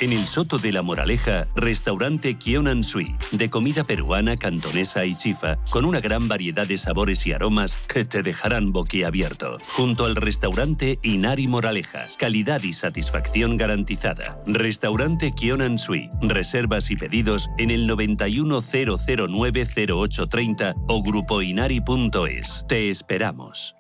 [0.01, 5.59] En el Soto de la Moraleja, restaurante Kionan Sui, de comida peruana, cantonesa y chifa,
[5.68, 9.59] con una gran variedad de sabores y aromas que te dejarán boquiabierto.
[9.68, 14.41] Junto al restaurante Inari Moraleja, calidad y satisfacción garantizada.
[14.47, 17.87] Restaurante Kionan Sui, reservas y pedidos en el
[18.29, 22.66] 910090830 o grupoinari.es.
[22.68, 23.80] Te esperamos.